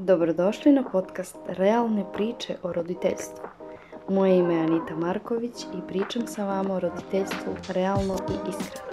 Dobrodošli 0.00 0.72
na 0.72 0.84
podcast 0.92 1.36
Realne 1.46 2.04
priče 2.12 2.56
o 2.62 2.72
roditeljstvu. 2.72 3.44
Moje 4.08 4.38
ime 4.38 4.54
je 4.54 4.60
Anita 4.60 4.96
Marković 4.96 5.62
i 5.62 5.86
pričam 5.88 6.26
sa 6.26 6.44
vama 6.44 6.74
o 6.74 6.80
roditeljstvu 6.80 7.54
realno 7.68 8.14
i 8.14 8.50
iskreno. 8.50 8.88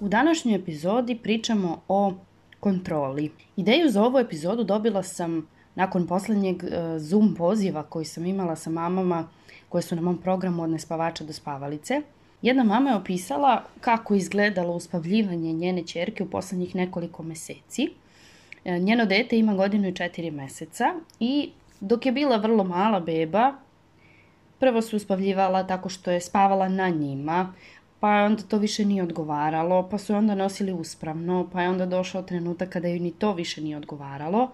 U 0.00 0.08
današnjoj 0.08 0.54
epizodi 0.54 1.18
pričamo 1.22 1.80
o 1.88 2.12
kontroli. 2.60 3.32
Ideju 3.56 3.90
za 3.90 4.02
ovu 4.02 4.18
epizodu 4.18 4.64
dobila 4.64 5.02
sam 5.02 5.48
nakon 5.74 6.06
poslednjeg 6.06 6.64
e, 6.64 6.98
Zoom 6.98 7.34
poziva 7.34 7.82
koji 7.82 8.04
sam 8.04 8.26
imala 8.26 8.56
sa 8.56 8.70
mamama 8.70 9.28
koje 9.68 9.82
su 9.82 9.96
na 9.96 10.02
mom 10.02 10.18
programu 10.18 10.62
od 10.62 10.70
nespavača 10.70 11.24
do 11.24 11.32
spavalice– 11.32 12.02
Jedna 12.42 12.64
mama 12.64 12.90
je 12.90 12.96
opisala 12.96 13.62
kako 13.80 14.14
izgledalo 14.14 14.74
uspavljivanje 14.74 15.52
njene 15.52 15.86
čerke 15.86 16.22
u 16.22 16.30
poslednjih 16.30 16.74
nekoliko 16.74 17.22
meseci. 17.22 17.88
E, 18.64 18.78
njeno 18.78 19.06
dete 19.06 19.38
ima 19.38 19.54
godinu 19.54 19.88
i 19.88 19.94
četiri 19.94 20.30
meseca 20.30 20.84
i 21.20 21.50
dok 21.80 22.06
je 22.06 22.12
bila 22.12 22.36
vrlo 22.36 22.64
mala 22.64 23.00
beba, 23.00 23.52
prvo 24.58 24.82
se 24.82 24.96
uspavljivala 24.96 25.66
tako 25.66 25.88
što 25.88 26.10
je 26.10 26.20
spavala 26.20 26.68
na 26.68 26.88
njima, 26.88 27.54
pa 28.00 28.08
onda 28.08 28.42
to 28.42 28.58
više 28.58 28.84
nije 28.84 29.02
odgovaralo, 29.02 29.88
pa 29.90 29.98
su 29.98 30.12
je 30.12 30.16
onda 30.16 30.34
nosili 30.34 30.72
uspravno, 30.72 31.48
pa 31.52 31.62
je 31.62 31.68
onda 31.68 31.86
došao 31.86 32.22
trenutak 32.22 32.68
kada 32.68 32.88
joj 32.88 32.98
ni 32.98 33.10
to 33.10 33.32
više 33.32 33.60
nije 33.60 33.76
odgovaralo 33.76 34.50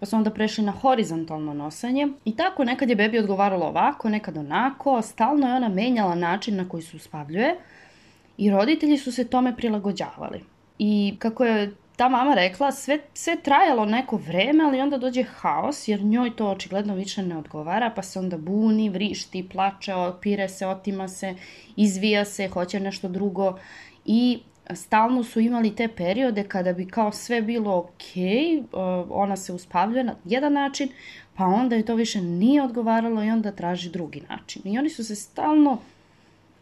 pa 0.00 0.06
su 0.06 0.16
onda 0.16 0.30
prešli 0.30 0.64
na 0.64 0.72
horizontalno 0.72 1.54
nosanje. 1.54 2.08
I 2.24 2.36
tako 2.36 2.64
nekad 2.64 2.90
je 2.90 2.96
bebi 2.96 3.18
odgovaralo 3.18 3.66
ovako, 3.66 4.08
nekad 4.08 4.36
onako, 4.36 5.02
stalno 5.02 5.48
je 5.48 5.54
ona 5.54 5.68
menjala 5.68 6.14
način 6.14 6.56
na 6.56 6.68
koji 6.68 6.82
se 6.82 6.96
uspavljuje. 6.96 7.56
I 8.38 8.50
roditelji 8.50 8.98
su 8.98 9.12
se 9.12 9.24
tome 9.24 9.56
prilagođavali. 9.56 10.40
I 10.78 11.16
kako 11.18 11.44
je 11.44 11.74
ta 11.96 12.08
mama 12.08 12.34
rekla, 12.34 12.72
sve, 12.72 12.98
sve 13.14 13.36
trajalo 13.42 13.84
neko 13.84 14.16
vreme, 14.16 14.64
ali 14.64 14.80
onda 14.80 14.98
dođe 14.98 15.22
haos, 15.22 15.88
jer 15.88 16.04
njoj 16.04 16.36
to 16.36 16.50
očigledno 16.50 16.94
više 16.94 17.22
ne 17.22 17.36
odgovara, 17.36 17.92
pa 17.96 18.02
se 18.02 18.18
onda 18.18 18.36
buni, 18.36 18.90
vrišti, 18.90 19.48
plače, 19.52 19.94
opire 19.94 20.48
se, 20.48 20.66
otima 20.66 21.08
se, 21.08 21.34
izvija 21.76 22.24
se, 22.24 22.48
hoće 22.48 22.80
nešto 22.80 23.08
drugo. 23.08 23.58
I 24.04 24.40
stalno 24.74 25.22
su 25.22 25.40
imali 25.40 25.74
te 25.76 25.88
periode 25.88 26.44
kada 26.44 26.72
bi 26.72 26.88
kao 26.88 27.12
sve 27.12 27.42
bilo 27.42 27.76
ok, 27.76 28.02
ona 29.10 29.36
se 29.36 29.52
uspavljuje 29.52 30.04
na 30.04 30.14
jedan 30.24 30.52
način, 30.52 30.88
pa 31.34 31.44
onda 31.44 31.76
je 31.76 31.84
to 31.84 31.94
više 31.94 32.20
nije 32.20 32.62
odgovaralo 32.62 33.24
i 33.24 33.30
onda 33.30 33.52
traži 33.52 33.90
drugi 33.90 34.22
način. 34.28 34.62
I 34.64 34.78
oni 34.78 34.90
su 34.90 35.04
se 35.04 35.14
stalno 35.16 35.78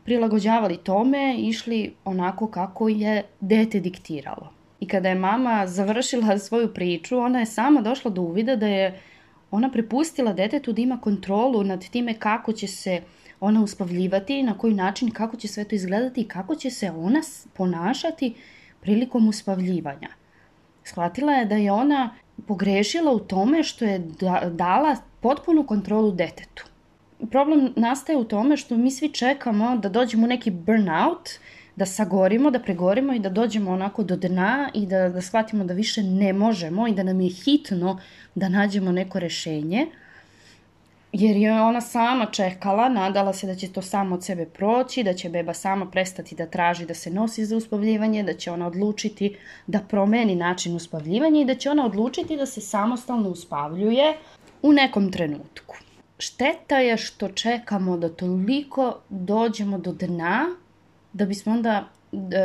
prilagođavali 0.05 0.77
tome, 0.77 1.37
išli 1.39 1.95
onako 2.05 2.47
kako 2.47 2.89
je 2.89 3.23
dete 3.41 3.81
diktiralo. 3.81 4.53
I 4.81 4.89
kada 4.89 5.09
je 5.09 5.15
mama 5.15 5.67
završila 5.67 6.39
svoju 6.49 6.75
priču, 6.75 7.19
ona 7.19 7.39
je 7.39 7.47
sama 7.47 7.81
došla 7.81 8.11
do 8.11 8.23
uvida 8.23 8.57
da 8.57 8.67
je 8.67 9.01
ona 9.51 9.71
prepustila 9.71 10.33
detetu 10.33 10.73
da 10.73 10.83
ima 10.83 11.01
kontrolu 11.01 11.65
nad 11.65 11.89
time 11.89 12.15
kako 12.15 12.53
će 12.53 12.67
se 12.67 13.01
uh, 13.03 13.24
ona 13.41 13.63
uspavljivati, 13.63 14.43
na 14.43 14.59
koji 14.59 14.75
način, 14.75 15.11
kako 15.11 15.37
će 15.37 15.49
sve 15.49 15.65
to 15.65 15.75
izgledati 15.75 16.21
i 16.21 16.29
kako 16.29 16.55
će 16.55 16.71
se 16.71 16.91
ona 16.91 17.21
ponašati 17.55 18.35
prilikom 18.81 19.29
uspavljivanja. 19.29 20.09
Shvatila 20.85 21.33
je 21.33 21.45
da 21.45 21.55
je 21.55 21.73
ona 21.73 22.11
pogrešila 22.47 23.13
u 23.13 23.19
tome 23.19 23.63
što 23.63 23.85
je 23.85 23.99
da, 23.99 24.51
dala 24.53 24.97
potpunu 25.21 25.67
kontrolu 25.67 26.13
detetu. 26.13 26.65
Problem 27.31 27.73
nastaje 27.77 28.19
u 28.19 28.25
tome 28.25 28.57
što 28.57 28.77
mi 28.77 28.91
svi 28.91 29.09
čekamo 29.09 29.77
da 29.77 29.89
dođemo 29.89 30.25
u 30.25 30.29
neki 30.29 30.51
burnout, 30.51 31.31
da 31.77 31.87
sagorimo, 31.87 32.51
da 32.51 32.59
pregorimo 32.59 33.13
i 33.13 33.19
da 33.19 33.29
dođemo 33.29 33.71
onako 33.71 34.03
do 34.03 34.17
dna 34.17 34.71
i 34.75 34.87
da, 34.87 35.09
da 35.09 35.23
shvatimo 35.23 35.65
da 35.65 35.75
više 35.75 36.03
ne 36.03 36.33
možemo 36.33 36.89
i 36.89 36.95
da 36.95 37.03
nam 37.03 37.21
je 37.21 37.31
hitno 37.31 38.01
da 38.35 38.49
nađemo 38.49 38.93
neko 38.93 39.19
rešenje– 39.19 39.87
jer 41.17 41.37
je 41.37 41.63
ona 41.63 41.81
sama 41.81 42.27
čekala, 42.27 42.89
nadala 42.89 43.33
se 43.33 43.47
da 43.47 43.55
će 43.55 43.73
to 43.73 43.83
samo 43.83 44.15
od 44.15 44.25
sebe 44.25 44.47
proći, 44.47 45.03
da 45.03 45.15
će 45.15 45.29
beba 45.29 45.55
sama 45.55 45.87
prestati 45.87 46.35
da 46.35 46.47
traži 46.47 46.87
da 46.87 46.95
se 46.95 47.11
nosi 47.11 47.45
za 47.45 47.57
uspavljivanje, 47.57 48.23
da 48.23 48.35
će 48.35 48.51
ona 48.51 48.67
odlučiti 48.67 49.37
da 49.67 49.79
promeni 49.79 50.35
način 50.35 50.77
uspavljivanja 50.77 51.41
i 51.41 51.45
da 51.45 51.55
će 51.55 51.71
ona 51.71 51.87
odlučiti 51.87 52.37
da 52.37 52.47
se 52.47 52.61
samostalno 52.61 53.29
uspavljuje 53.29 54.17
u 54.63 54.73
nekom 54.73 55.13
trenutku. 55.13 55.77
Šteta 56.19 56.79
je 56.79 56.97
što 56.97 57.29
čekamo 57.29 57.97
da 57.97 58.09
toliko 58.09 58.99
dođemo 59.09 59.79
do 59.79 59.93
dna 59.93 60.47
da 61.13 61.27
bismo 61.27 61.53
onda 61.53 61.85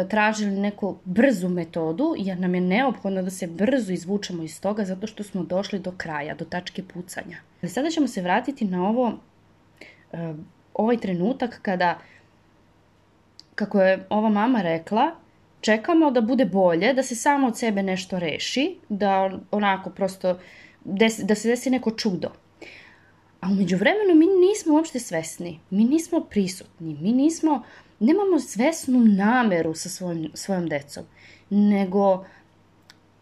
tražili 0.10 0.52
neku 0.52 0.98
brzu 1.06 1.50
metodu, 1.50 2.14
jer 2.18 2.40
nam 2.40 2.56
je 2.56 2.62
neophodno 2.62 3.22
da 3.22 3.30
se 3.30 3.48
brzo 3.48 3.94
izvučemo 3.94 4.44
iz 4.44 4.62
toga 4.62 4.86
zato 4.86 5.08
što 5.08 5.24
smo 5.24 5.44
došli 5.44 5.80
do 5.80 5.92
kraja, 5.98 6.36
do 6.36 6.46
tačke 6.46 6.84
pucanja. 6.84 7.38
Ali 7.62 7.70
sada 7.70 7.90
ćemo 7.90 8.08
se 8.08 8.22
vratiti 8.22 8.66
na 8.66 8.90
ovo, 8.90 9.14
e, 10.12 10.34
ovaj 10.74 10.98
trenutak 10.98 11.60
kada, 11.62 12.00
kako 13.56 13.82
je 13.82 14.06
ova 14.10 14.30
mama 14.30 14.62
rekla, 14.62 15.12
čekamo 15.62 16.12
da 16.12 16.22
bude 16.22 16.46
bolje, 16.46 16.94
da 16.94 17.04
se 17.04 17.16
samo 17.16 17.48
od 17.48 17.58
sebe 17.58 17.84
nešto 17.84 18.20
reši, 18.20 18.78
da 18.90 19.40
onako 19.52 19.90
prosto, 19.90 20.40
da 20.86 21.36
se 21.36 21.48
desi 21.48 21.70
neko 21.70 21.92
čudo. 21.92 22.32
A 23.42 23.48
umeđu 23.48 23.78
vremenu 23.78 24.16
mi 24.16 24.26
nismo 24.26 24.74
uopšte 24.74 25.00
svesni, 25.00 25.60
mi 25.70 25.84
nismo 25.84 26.20
prisutni, 26.20 26.98
mi 27.02 27.12
nismo 27.12 27.52
uh, 27.52 27.89
nemamo 28.00 28.40
svesnu 28.40 29.00
nameru 29.00 29.74
sa 29.74 29.90
svojim, 29.90 30.32
svojom 30.34 30.68
decom, 30.70 31.04
nego 31.50 32.26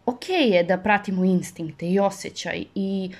ok 0.06 0.28
je 0.28 0.62
da 0.62 0.78
pratimo 0.78 1.24
instinkte 1.24 1.86
i 1.86 1.98
osjećaj 1.98 2.64
i 2.74 3.10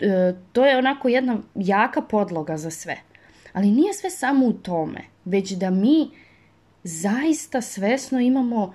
e, 0.00 0.34
to 0.52 0.66
je 0.66 0.78
onako 0.78 1.08
jedna 1.08 1.38
jaka 1.54 2.02
podloga 2.02 2.56
za 2.56 2.70
sve. 2.70 2.96
Ali 3.52 3.70
nije 3.70 3.94
sve 3.94 4.10
samo 4.10 4.46
u 4.46 4.52
tome, 4.52 5.00
već 5.24 5.52
da 5.52 5.70
mi 5.70 6.10
zaista 6.82 7.60
svesno 7.60 8.20
imamo 8.20 8.74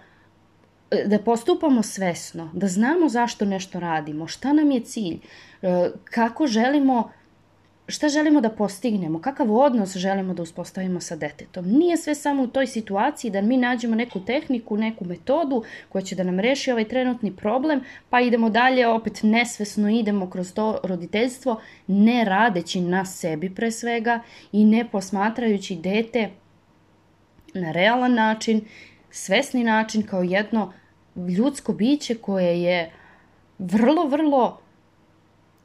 e, 0.91 1.03
da 1.07 1.19
postupamo 1.19 1.83
svesno, 1.83 2.51
da 2.53 2.67
znamo 2.67 3.09
zašto 3.09 3.45
nešto 3.45 3.79
radimo, 3.79 4.27
šta 4.27 4.53
nam 4.53 4.71
je 4.71 4.79
cilj, 4.79 5.19
e, 5.61 5.91
kako 6.03 6.47
želimo 6.47 7.11
šta 7.87 8.09
želimo 8.09 8.41
da 8.41 8.49
postignemo, 8.49 9.21
kakav 9.21 9.55
odnos 9.55 9.97
želimo 9.97 10.33
da 10.33 10.41
uspostavimo 10.41 10.99
sa 10.99 11.15
detetom. 11.15 11.65
Nije 11.65 11.97
sve 11.97 12.15
samo 12.15 12.43
u 12.43 12.47
toj 12.47 12.67
situaciji 12.67 13.31
da 13.31 13.41
mi 13.41 13.57
nađemo 13.57 13.95
neku 13.95 14.19
tehniku, 14.19 14.77
neku 14.77 15.05
metodu 15.05 15.63
koja 15.89 16.01
će 16.01 16.15
da 16.15 16.23
nam 16.23 16.39
reši 16.39 16.71
ovaj 16.71 16.87
trenutni 16.87 17.35
problem, 17.35 17.81
pa 18.09 18.21
idemo 18.21 18.49
dalje, 18.49 18.87
opet 18.87 19.19
nesvesno 19.23 19.89
idemo 19.89 20.29
kroz 20.29 20.53
to 20.53 20.79
roditeljstvo, 20.83 21.61
ne 21.87 22.25
radeći 22.25 22.81
na 22.81 23.05
sebi 23.05 23.55
pre 23.55 23.71
svega 23.71 24.19
i 24.51 24.65
ne 24.65 24.89
posmatrajući 24.91 25.75
dete 25.75 26.29
na 27.53 27.71
realan 27.71 28.13
način, 28.13 28.61
svesni 29.11 29.63
način 29.63 30.07
kao 30.07 30.23
jedno 30.23 30.73
ljudsko 31.15 31.73
biće 31.73 32.15
koje 32.15 32.61
je 32.61 32.91
vrlo, 33.59 34.07
vrlo 34.07 34.59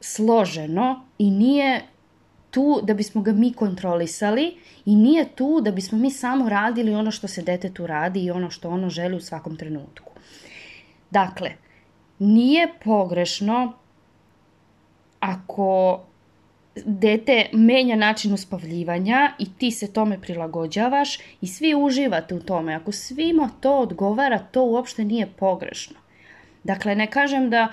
složeno 0.01 1.05
i 1.17 1.31
nije 1.31 1.81
tu 2.51 2.79
da 2.83 2.93
bismo 2.93 3.21
ga 3.21 3.31
mi 3.31 3.53
kontrolisali 3.53 4.57
i 4.85 4.95
nije 4.95 5.25
tu 5.35 5.61
da 5.61 5.71
bismo 5.71 5.97
mi 5.97 6.11
samo 6.11 6.49
radili 6.49 6.95
ono 6.95 7.11
što 7.11 7.27
se 7.27 7.41
detetu 7.41 7.87
radi 7.87 8.23
i 8.23 8.31
ono 8.31 8.49
što 8.49 8.69
ono 8.69 8.89
želi 8.89 9.15
u 9.15 9.21
svakom 9.21 9.57
trenutku. 9.57 10.11
Dakle, 11.11 11.51
nije 12.19 12.67
pogrešno 12.83 13.73
ako 15.19 15.99
dete 16.85 17.49
menja 17.53 17.95
način 17.95 18.33
uspavljivanja 18.33 19.31
i 19.39 19.53
ti 19.57 19.71
se 19.71 19.93
tome 19.93 20.21
prilagođavaš 20.21 21.17
i 21.41 21.47
svi 21.47 21.75
uživate 21.75 22.35
u 22.35 22.39
tome. 22.39 22.73
Ako 22.73 22.91
svima 22.91 23.49
to 23.59 23.77
odgovara, 23.77 24.39
to 24.39 24.63
uopšte 24.63 25.05
nije 25.05 25.27
pogrešno. 25.37 25.95
Dakle, 26.63 26.95
ne 26.95 27.07
kažem 27.07 27.49
da 27.49 27.67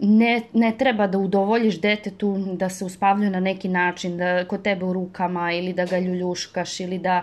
ne, 0.00 0.42
ne 0.52 0.74
treba 0.78 1.06
da 1.06 1.18
udovoljiš 1.18 1.80
detetu 1.80 2.36
da 2.52 2.68
se 2.68 2.84
uspavljuje 2.84 3.30
na 3.30 3.40
neki 3.40 3.68
način, 3.68 4.16
da 4.16 4.44
kod 4.48 4.62
tebe 4.62 4.84
u 4.84 4.92
rukama 4.92 5.52
ili 5.52 5.72
da 5.72 5.84
ga 5.84 5.98
ljuljuškaš 5.98 6.80
ili 6.80 6.98
da 6.98 7.22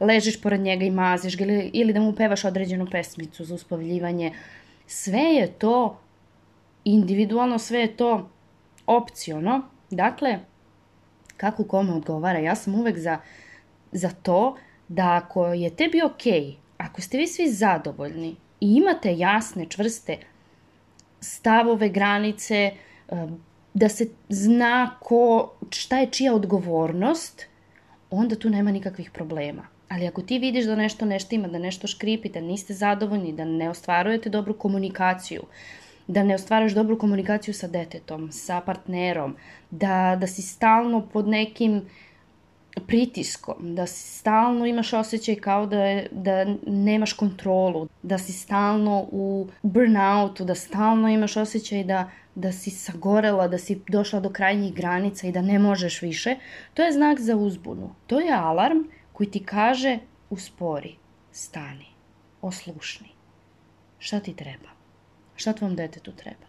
ležiš 0.00 0.40
pored 0.42 0.60
njega 0.60 0.84
i 0.84 0.90
maziš 0.90 1.36
ga 1.36 1.44
ili, 1.44 1.70
ili 1.72 1.92
da 1.92 2.00
mu 2.00 2.12
pevaš 2.12 2.44
određenu 2.44 2.86
pesmicu 2.90 3.44
za 3.44 3.54
uspavljivanje. 3.54 4.32
Sve 4.86 5.20
je 5.20 5.46
to 5.46 5.98
individualno, 6.84 7.58
sve 7.58 7.80
je 7.80 7.96
to 7.96 8.30
opciono. 8.86 9.62
Dakle, 9.90 10.38
kako 11.36 11.64
kome 11.64 11.92
odgovara, 11.92 12.38
ja 12.38 12.54
sam 12.54 12.74
uvek 12.74 12.98
za, 12.98 13.18
za 13.92 14.10
to 14.22 14.56
da 14.88 15.14
ako 15.14 15.46
je 15.46 15.70
tebi 15.70 16.02
okej, 16.02 16.40
okay, 16.40 16.54
ako 16.78 17.00
ste 17.00 17.18
vi 17.18 17.26
svi 17.26 17.52
zadovoljni 17.52 18.36
i 18.60 18.74
imate 18.74 19.18
jasne, 19.18 19.66
čvrste 19.68 20.16
stavove, 21.20 21.88
granice, 21.88 22.70
da 23.74 23.88
se 23.88 24.08
zna 24.28 24.96
ko, 25.00 25.52
šta 25.70 25.98
je 25.98 26.10
čija 26.10 26.34
odgovornost, 26.34 27.46
onda 28.10 28.36
tu 28.36 28.50
nema 28.50 28.70
nikakvih 28.70 29.10
problema. 29.10 29.66
Ali 29.88 30.06
ako 30.06 30.22
ti 30.22 30.38
vidiš 30.38 30.64
da 30.64 30.76
nešto 30.76 31.04
nešto 31.04 31.34
ima, 31.34 31.48
da 31.48 31.58
nešto 31.58 31.86
škripi, 31.86 32.28
da 32.28 32.40
niste 32.40 32.74
zadovoljni, 32.74 33.32
da 33.32 33.44
ne 33.44 33.70
ostvarujete 33.70 34.30
dobru 34.30 34.54
komunikaciju, 34.54 35.42
da 36.06 36.22
ne 36.22 36.34
ostvaraš 36.34 36.72
dobru 36.72 36.98
komunikaciju 36.98 37.54
sa 37.54 37.68
detetom, 37.68 38.32
sa 38.32 38.60
partnerom, 38.60 39.36
da, 39.70 40.16
da 40.20 40.26
si 40.26 40.42
stalno 40.42 41.06
pod 41.12 41.28
nekim 41.28 41.82
pritiskom, 42.80 43.74
da 43.74 43.86
si 43.86 44.18
stalno 44.18 44.66
imaš 44.66 44.92
osjećaj 44.92 45.34
kao 45.34 45.66
da, 45.66 46.02
da 46.10 46.44
nemaš 46.66 47.12
kontrolu, 47.12 47.88
da 48.02 48.18
si 48.18 48.32
stalno 48.32 49.06
u 49.10 49.48
burnoutu, 49.62 50.44
da 50.44 50.54
stalno 50.54 51.08
imaš 51.08 51.36
osjećaj 51.36 51.84
da, 51.84 52.10
da 52.34 52.52
si 52.52 52.70
sagorela, 52.70 53.48
da 53.48 53.58
si 53.58 53.80
došla 53.88 54.20
do 54.20 54.30
krajnjih 54.30 54.74
granica 54.74 55.26
i 55.26 55.32
da 55.32 55.42
ne 55.42 55.58
možeš 55.58 56.02
više, 56.02 56.36
to 56.74 56.82
je 56.82 56.92
znak 56.92 57.20
za 57.20 57.36
uzbunu. 57.36 57.90
To 58.06 58.20
je 58.20 58.32
alarm 58.32 58.78
koji 59.12 59.30
ti 59.30 59.44
kaže 59.44 59.98
uspori, 60.30 60.96
stani, 61.32 61.86
oslušni. 62.42 63.08
Šta 63.98 64.20
ti 64.20 64.36
treba? 64.36 64.68
Šta 65.36 65.52
tvom 65.52 65.76
detetu 65.76 66.12
treba? 66.12 66.46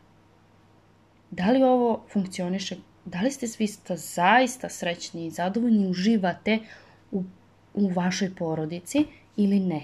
Da 1.31 1.51
li 1.51 1.63
ovo 1.63 2.05
funkcioniše? 2.13 2.75
Da 3.07 3.21
li 3.21 3.31
ste 3.31 3.47
svi 3.47 3.67
zaista 3.89 4.69
srećni 4.69 5.25
i 5.25 5.29
zadovoljni 5.31 5.83
i 5.83 5.89
uživate 5.89 6.59
u, 7.11 7.23
u 7.73 7.87
vašoj 7.87 8.35
porodici 8.35 9.05
ili 9.37 9.59
ne? 9.59 9.81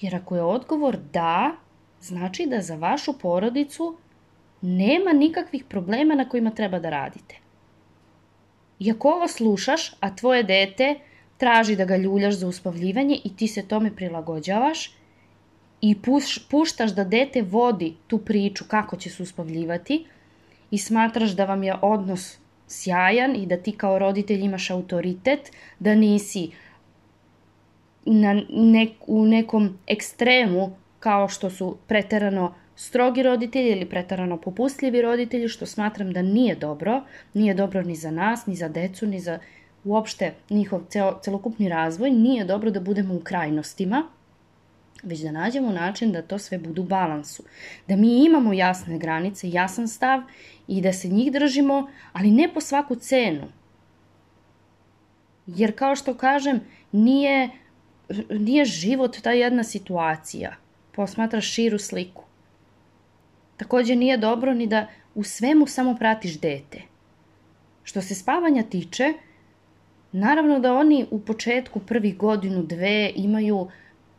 Jer 0.00 0.14
ako 0.14 0.36
je 0.36 0.42
odgovor 0.42 0.98
da, 1.12 1.52
znači 2.00 2.46
da 2.46 2.60
za 2.60 2.76
vašu 2.76 3.18
porodicu 3.18 3.96
nema 4.60 5.12
nikakvih 5.12 5.64
problema 5.64 6.14
na 6.14 6.28
kojima 6.28 6.50
treba 6.50 6.78
da 6.78 6.90
radite. 6.90 7.36
I 8.78 8.90
ako 8.90 9.08
ovo 9.08 9.28
slušaš, 9.28 9.94
a 10.00 10.16
tvoje 10.16 10.42
dete 10.42 10.94
traži 11.36 11.76
da 11.76 11.84
ga 11.84 11.96
ljuljaš 11.96 12.34
za 12.34 12.48
uspavljivanje 12.48 13.20
i 13.24 13.36
ti 13.36 13.48
se 13.48 13.68
tome 13.68 13.96
prilagođavaš 13.96 14.90
i 15.80 15.96
puštaš 16.50 16.94
da 16.94 17.04
dete 17.04 17.42
vodi 17.42 17.94
tu 18.06 18.18
priču 18.18 18.64
kako 18.68 18.96
će 18.96 19.10
se 19.10 19.22
uspavljivati 19.22 20.06
i 20.70 20.78
smatraš 20.78 21.30
da 21.30 21.44
vam 21.44 21.62
je 21.62 21.74
odnos 21.82 22.38
sjajan 22.68 23.36
i 23.36 23.46
da 23.46 23.56
ti 23.56 23.72
kao 23.72 23.98
roditelj 23.98 24.44
imaš 24.44 24.70
autoritet, 24.70 25.52
da 25.78 25.94
nisi 25.94 26.50
na 28.04 28.42
nek, 28.48 28.90
u 29.06 29.26
nekom 29.26 29.78
ekstremu 29.86 30.76
kao 31.00 31.28
što 31.28 31.50
su 31.50 31.76
preterano 31.86 32.54
strogi 32.76 33.22
roditelji 33.22 33.70
ili 33.70 33.88
pretarano 33.88 34.36
popustljivi 34.36 35.02
roditelji, 35.02 35.48
što 35.48 35.66
smatram 35.66 36.12
da 36.12 36.22
nije 36.22 36.54
dobro, 36.54 37.02
nije 37.34 37.54
dobro 37.54 37.82
ni 37.82 37.96
za 37.96 38.10
nas, 38.10 38.46
ni 38.46 38.54
za 38.54 38.68
decu, 38.68 39.06
ni 39.06 39.20
za 39.20 39.38
uopšte 39.84 40.34
njihov 40.50 40.80
celokupni 41.22 41.68
razvoj, 41.68 42.10
nije 42.10 42.44
dobro 42.44 42.70
da 42.70 42.80
budemo 42.80 43.14
u 43.14 43.20
krajnostima, 43.20 44.02
već 45.02 45.20
da 45.20 45.30
nađemo 45.32 45.72
način 45.72 46.12
da 46.12 46.22
to 46.22 46.38
sve 46.38 46.58
bude 46.58 46.80
u 46.80 46.84
balansu. 46.84 47.42
Da 47.88 47.96
mi 47.96 48.24
imamo 48.24 48.52
jasne 48.52 48.98
granice, 48.98 49.50
jasan 49.50 49.88
stav 49.88 50.22
i 50.68 50.80
da 50.80 50.92
se 50.92 51.08
njih 51.08 51.32
držimo, 51.32 51.90
ali 52.12 52.30
ne 52.30 52.48
po 52.54 52.60
svaku 52.60 52.96
cenu. 52.96 53.48
Jer 55.46 55.78
kao 55.78 55.96
što 55.96 56.14
kažem, 56.14 56.60
nije, 56.92 57.50
nije 58.30 58.64
život 58.64 59.16
ta 59.22 59.32
jedna 59.32 59.64
situacija. 59.64 60.56
Posmatraš 60.92 61.50
širu 61.52 61.78
sliku. 61.78 62.24
Takođe 63.56 63.96
nije 63.96 64.16
dobro 64.16 64.54
ni 64.54 64.66
da 64.66 64.86
u 65.14 65.22
svemu 65.22 65.66
samo 65.66 65.96
pratiš 65.96 66.40
dete. 66.40 66.82
Što 67.84 68.02
se 68.02 68.14
spavanja 68.14 68.62
tiče, 68.62 69.12
naravno 70.12 70.58
da 70.58 70.74
oni 70.74 71.06
u 71.10 71.20
početku 71.20 71.80
prvih 71.80 72.16
godinu, 72.16 72.62
dve 72.62 73.12
imaju 73.14 73.68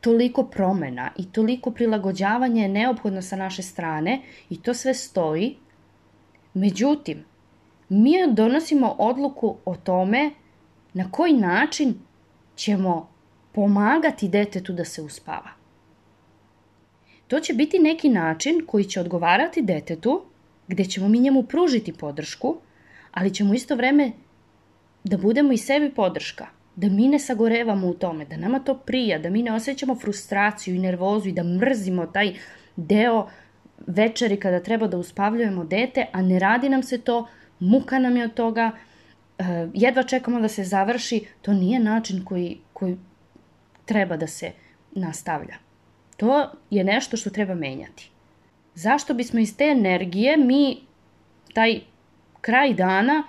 toliko 0.08 0.44
promena 0.44 1.12
i 1.18 1.26
toliko 1.32 1.72
prilagođavanja 1.72 2.62
je 2.62 2.70
neophodno 2.70 3.22
sa 3.22 3.36
naše 3.36 3.64
strane 3.64 4.22
i 4.50 4.62
to 4.62 4.74
sve 4.74 4.94
stoji. 4.94 5.58
Međutim, 6.54 7.26
mi 7.90 8.14
donosimo 8.32 8.96
odluku 8.98 9.58
o 9.66 9.76
tome 9.76 10.32
na 10.94 11.12
koji 11.12 11.34
način 11.34 11.94
ćemo 12.56 13.10
pomagati 13.52 14.30
detetu 14.30 14.74
da 14.74 14.86
se 14.86 15.02
uspava. 15.02 15.52
To 17.28 17.40
će 17.40 17.54
biti 17.54 17.80
neki 17.80 18.10
način 18.10 18.64
koji 18.68 18.86
će 18.86 19.00
odgovarati 19.00 19.62
detetu, 19.62 20.22
gde 20.68 20.86
ćemo 20.86 21.08
mi 21.08 21.20
njemu 21.20 21.44
pružiti 21.44 21.94
podršku, 21.94 22.56
ali 23.12 23.34
ćemo 23.34 23.54
isto 23.54 23.76
vreme 23.76 24.12
da 25.04 25.18
budemo 25.18 25.52
i 25.52 25.58
sebi 25.58 25.90
podrška, 25.90 26.48
da 26.78 26.90
mi 26.90 27.08
ne 27.08 27.20
sagorevamo 27.20 27.88
u 27.88 27.94
tome, 27.94 28.26
da 28.26 28.38
nama 28.38 28.60
to 28.60 28.78
prija, 28.78 29.20
da 29.20 29.30
mi 29.30 29.44
ne 29.44 29.54
osjećamo 29.54 29.96
frustraciju 29.96 30.76
i 30.76 30.80
nervozu 30.80 31.30
i 31.30 31.32
da 31.32 31.44
mrzimo 31.44 32.06
taj 32.06 32.34
deo 32.76 33.28
večeri 33.88 34.38
kada 34.40 34.60
treba 34.60 34.88
da 34.88 34.98
uspavljujemo 34.98 35.66
dete, 35.66 36.06
a 36.12 36.22
ne 36.22 36.40
radi 36.40 36.70
nam 36.70 36.84
se 36.84 37.02
to, 37.02 37.28
muka 37.60 38.00
nam 38.00 38.18
je 38.18 38.24
od 38.24 38.34
toga, 38.34 38.72
eh, 39.38 39.68
jedva 39.74 40.04
čekamo 40.04 40.40
da 40.40 40.48
se 40.48 40.64
završi, 40.64 41.26
to 41.42 41.54
nije 41.54 41.80
način 41.80 42.26
koji, 42.26 42.58
koji 42.74 42.98
treba 43.86 44.18
da 44.18 44.28
se 44.28 44.52
nastavlja. 44.92 45.56
To 46.18 46.52
je 46.70 46.84
nešto 46.84 47.18
što 47.18 47.30
treba 47.30 47.56
menjati. 47.56 48.12
Zašto 48.76 49.14
bismo 49.14 49.40
iz 49.40 49.58
te 49.58 49.64
energije 49.64 50.38
mi 50.38 50.78
taj 51.54 51.80
kraj 52.42 52.74
dana 52.74 53.24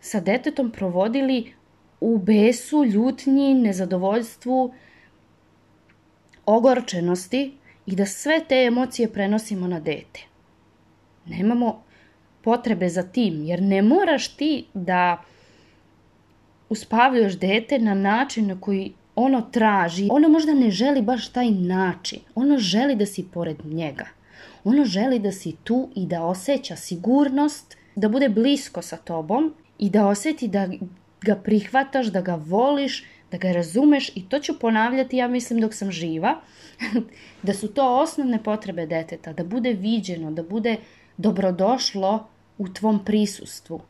sa 0.00 0.20
detetom 0.20 0.70
provodili 0.70 1.52
u 2.00 2.18
besu, 2.18 2.84
ljutnji, 2.84 3.54
nezadovoljstvu, 3.54 4.74
ogorčenosti 6.46 7.52
i 7.86 7.96
da 7.96 8.06
sve 8.06 8.40
te 8.48 8.54
emocije 8.54 9.12
prenosimo 9.12 9.66
na 9.66 9.80
dete. 9.80 10.20
Nemamo 11.26 11.82
potrebe 12.42 12.88
za 12.88 13.02
tim, 13.02 13.44
jer 13.44 13.62
ne 13.62 13.82
moraš 13.82 14.28
ti 14.28 14.64
da 14.74 15.22
uspavljaš 16.68 17.38
dete 17.38 17.78
na 17.78 17.94
način 17.94 18.46
na 18.46 18.60
koji 18.60 18.92
ono 19.14 19.40
traži, 19.40 20.08
ono 20.10 20.28
možda 20.28 20.54
ne 20.54 20.70
želi 20.70 21.02
baš 21.02 21.28
taj 21.28 21.50
način. 21.50 22.20
Ono 22.34 22.58
želi 22.58 22.96
da 22.96 23.06
si 23.06 23.28
pored 23.32 23.66
njega. 23.66 24.06
Ono 24.64 24.84
želi 24.84 25.18
da 25.18 25.32
si 25.32 25.56
tu 25.64 25.88
i 25.94 26.06
da 26.06 26.24
osjeća 26.24 26.76
sigurnost, 26.76 27.76
da 27.96 28.08
bude 28.08 28.28
blisko 28.28 28.82
sa 28.82 28.96
tobom 28.96 29.54
i 29.78 29.90
da 29.90 30.06
osjeti 30.06 30.48
da 30.48 30.68
ga 31.20 31.36
prihvataš, 31.36 32.06
da 32.06 32.20
ga 32.20 32.34
voliš, 32.34 33.04
da 33.30 33.38
ga 33.38 33.52
razumeš 33.52 34.08
i 34.14 34.28
to 34.28 34.38
ću 34.38 34.58
ponavljati, 34.58 35.16
ja 35.16 35.28
mislim, 35.28 35.60
dok 35.60 35.74
sam 35.74 35.92
živa, 35.92 36.40
da 37.42 37.54
su 37.54 37.68
to 37.68 38.00
osnovne 38.00 38.42
potrebe 38.42 38.86
deteta, 38.86 39.32
da 39.32 39.44
bude 39.44 39.72
viđeno, 39.72 40.30
da 40.30 40.42
bude 40.42 40.76
dobrodošlo 41.16 42.28
u 42.58 42.68
tvom 42.68 43.04
prisustvu. 43.04 43.80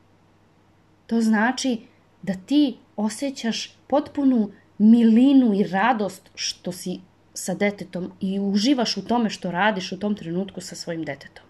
To 1.06 1.20
znači 1.20 1.78
da 2.22 2.34
ti 2.46 2.76
osjećaš 2.96 3.76
potpunu 3.86 4.50
milinu 4.78 5.54
i 5.54 5.62
radost 5.64 6.30
što 6.34 6.72
si 6.72 7.00
sa 7.34 7.54
detetom 7.54 8.12
i 8.20 8.40
uživaš 8.40 8.96
u 8.96 9.04
tome 9.04 9.30
što 9.30 9.50
radiš 9.50 9.92
u 9.92 9.98
tom 9.98 10.14
trenutku 10.14 10.60
sa 10.60 10.74
svojim 10.74 11.04
detetom. 11.04 11.44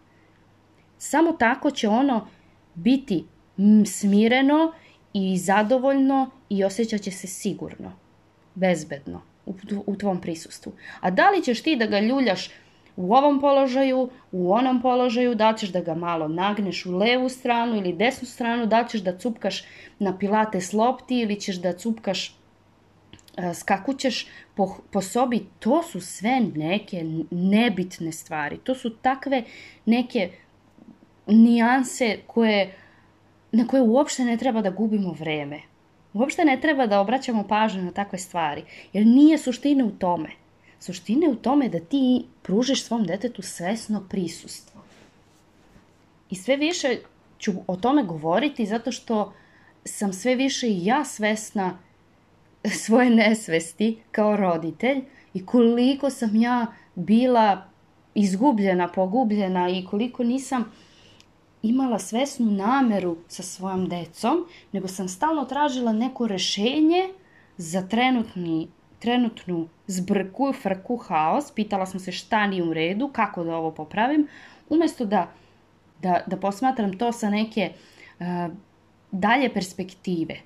Samo 0.99 1.33
tako 1.33 1.71
će 1.71 1.89
ono 1.89 2.27
biti 2.75 3.25
smireno 3.87 4.73
i 5.13 5.39
zadovoljno 5.39 6.31
i 6.49 6.65
osjećat 6.65 7.01
će 7.01 7.11
se 7.11 7.27
sigurno, 7.27 7.93
bezbedno 8.55 9.23
u, 9.47 9.55
u 9.87 9.97
tvom 9.97 10.21
prisustvu. 10.21 10.73
A 11.01 11.11
da 11.11 11.31
li 11.31 11.43
ćeš 11.43 11.63
ti 11.63 11.77
da 11.77 11.87
ga 11.87 12.01
ljuljaš 12.01 12.51
u 12.97 13.15
ovom 13.15 13.41
položaju, 13.41 14.11
u 14.33 14.53
onom 14.53 14.83
položaju, 14.83 15.35
da 15.35 15.55
ćeš 15.59 15.69
da 15.69 15.81
ga 15.81 15.95
malo 15.95 16.29
nagneš 16.29 16.87
u 16.87 16.97
levu 16.97 17.29
stranu 17.29 17.77
ili 17.77 17.93
desnu 17.93 18.29
stranu, 18.29 18.67
da 18.67 18.85
ćeš 18.85 19.01
da 19.01 19.19
cupkaš 19.19 19.65
na 19.99 20.19
pilates 20.19 20.73
lopti 20.73 21.21
ili 21.21 21.41
ćeš 21.41 21.57
da 21.57 21.73
cupkaš 21.73 22.39
E, 23.39 23.55
skakućeš 23.55 24.27
po, 24.55 24.77
po 24.91 25.03
sobi, 25.03 25.47
to 25.59 25.83
su 25.83 26.01
sve 26.01 26.41
neke 26.55 27.05
nebitne 27.31 28.13
stvari. 28.13 28.59
To 28.65 28.75
su 28.75 28.91
takve 28.91 29.45
neke 29.87 30.31
nijanse 31.27 32.19
koje, 32.27 32.75
na 33.53 33.67
koje 33.67 33.83
uopšte 33.83 34.25
ne 34.25 34.37
treba 34.37 34.63
da 34.63 34.71
gubimo 34.71 35.13
vreme. 35.13 35.61
Uopšte 36.13 36.45
ne 36.45 36.61
treba 36.61 36.87
da 36.87 37.01
obraćamo 37.01 37.49
pažnju 37.49 37.83
na 37.83 37.93
takve 37.93 38.19
stvari, 38.19 38.65
jer 38.93 39.07
nije 39.07 39.39
suština 39.39 39.85
u 39.85 39.91
tome. 39.91 40.31
Suština 40.81 41.27
je 41.27 41.33
u 41.33 41.37
tome 41.37 41.69
da 41.69 41.81
ti 41.81 42.25
pružiš 42.43 42.85
svom 42.85 43.05
detetu 43.05 43.43
svesno 43.43 44.05
prisustvo. 44.09 44.83
I 46.31 46.35
sve 46.35 46.57
više 46.57 46.99
ću 47.39 47.53
o 47.67 47.77
tome 47.77 48.03
govoriti 48.03 48.67
zato 48.67 48.93
što 48.93 49.33
sam 49.85 50.13
sve 50.13 50.35
više 50.35 50.69
i 50.69 50.85
ja 50.85 51.05
svesna 51.05 51.79
svoje 52.85 53.11
nesvesti 53.11 53.99
kao 54.11 54.37
roditelj 54.37 55.03
i 55.35 55.47
koliko 55.47 56.11
sam 56.11 56.37
ja 56.37 56.67
bila 56.95 57.65
izgubljena, 58.15 58.89
pogubljena 58.89 59.69
i 59.69 59.85
koliko 59.91 60.25
nisam 60.25 60.73
imala 61.63 61.99
svesnu 61.99 62.51
nameru 62.51 63.17
sa 63.29 63.43
svojom 63.43 63.89
decom, 63.89 64.47
nego 64.73 64.89
sam 64.89 65.09
stalno 65.09 65.45
tražila 65.45 65.93
neko 65.93 66.27
rešenje 66.27 67.09
za 67.57 67.83
trenutni, 67.89 68.69
trenutnu 68.99 69.69
zbrku, 69.87 70.53
frku, 70.53 70.97
haos, 70.97 71.51
pitala 71.51 71.87
sam 71.87 72.01
se 72.01 72.13
šta 72.13 72.47
nije 72.47 72.63
u 72.63 72.75
redu, 72.75 73.11
kako 73.13 73.45
da 73.45 73.57
ovo 73.57 73.71
popravim, 73.71 74.29
umesto 74.69 75.05
da, 75.05 75.31
da, 76.03 76.23
da 76.27 76.37
posmatram 76.37 76.99
to 76.99 77.13
sa 77.13 77.31
neke 77.31 77.73
uh, 78.21 78.27
dalje 79.11 79.55
perspektive. 79.55 80.37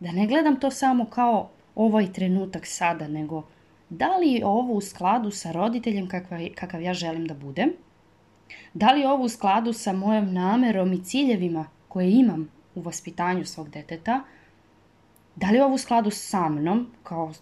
Da 0.00 0.12
ne 0.12 0.26
gledam 0.26 0.60
to 0.60 0.70
samo 0.70 1.04
kao 1.04 1.50
ovaj 1.74 2.12
trenutak 2.12 2.66
sada, 2.66 3.08
nego 3.08 3.42
da 3.88 4.16
li 4.16 4.32
je 4.32 4.46
ovo 4.46 4.72
u 4.72 4.80
skladu 4.80 5.30
sa 5.30 5.52
roditeljem 5.52 6.08
kakav, 6.08 6.38
kakav 6.54 6.82
ja 6.82 6.94
želim 6.94 7.26
da 7.26 7.34
budem, 7.34 7.72
da 8.74 8.92
li 8.92 9.00
je 9.00 9.08
ovo 9.08 9.24
u 9.24 9.28
skladu 9.28 9.72
sa 9.72 9.92
mojom 9.92 10.32
namerom 10.32 10.92
i 10.92 11.04
ciljevima 11.04 11.66
koje 11.88 12.10
imam 12.10 12.48
u 12.74 12.80
vaspitanju 12.80 13.44
svog 13.44 13.70
deteta, 13.70 14.22
da 15.36 15.50
li 15.50 15.56
je 15.56 15.64
ovo 15.64 15.74
u 15.74 15.78
skladu 15.78 16.10
sa 16.10 16.48
mnom 16.48 16.86
kao 17.02 17.32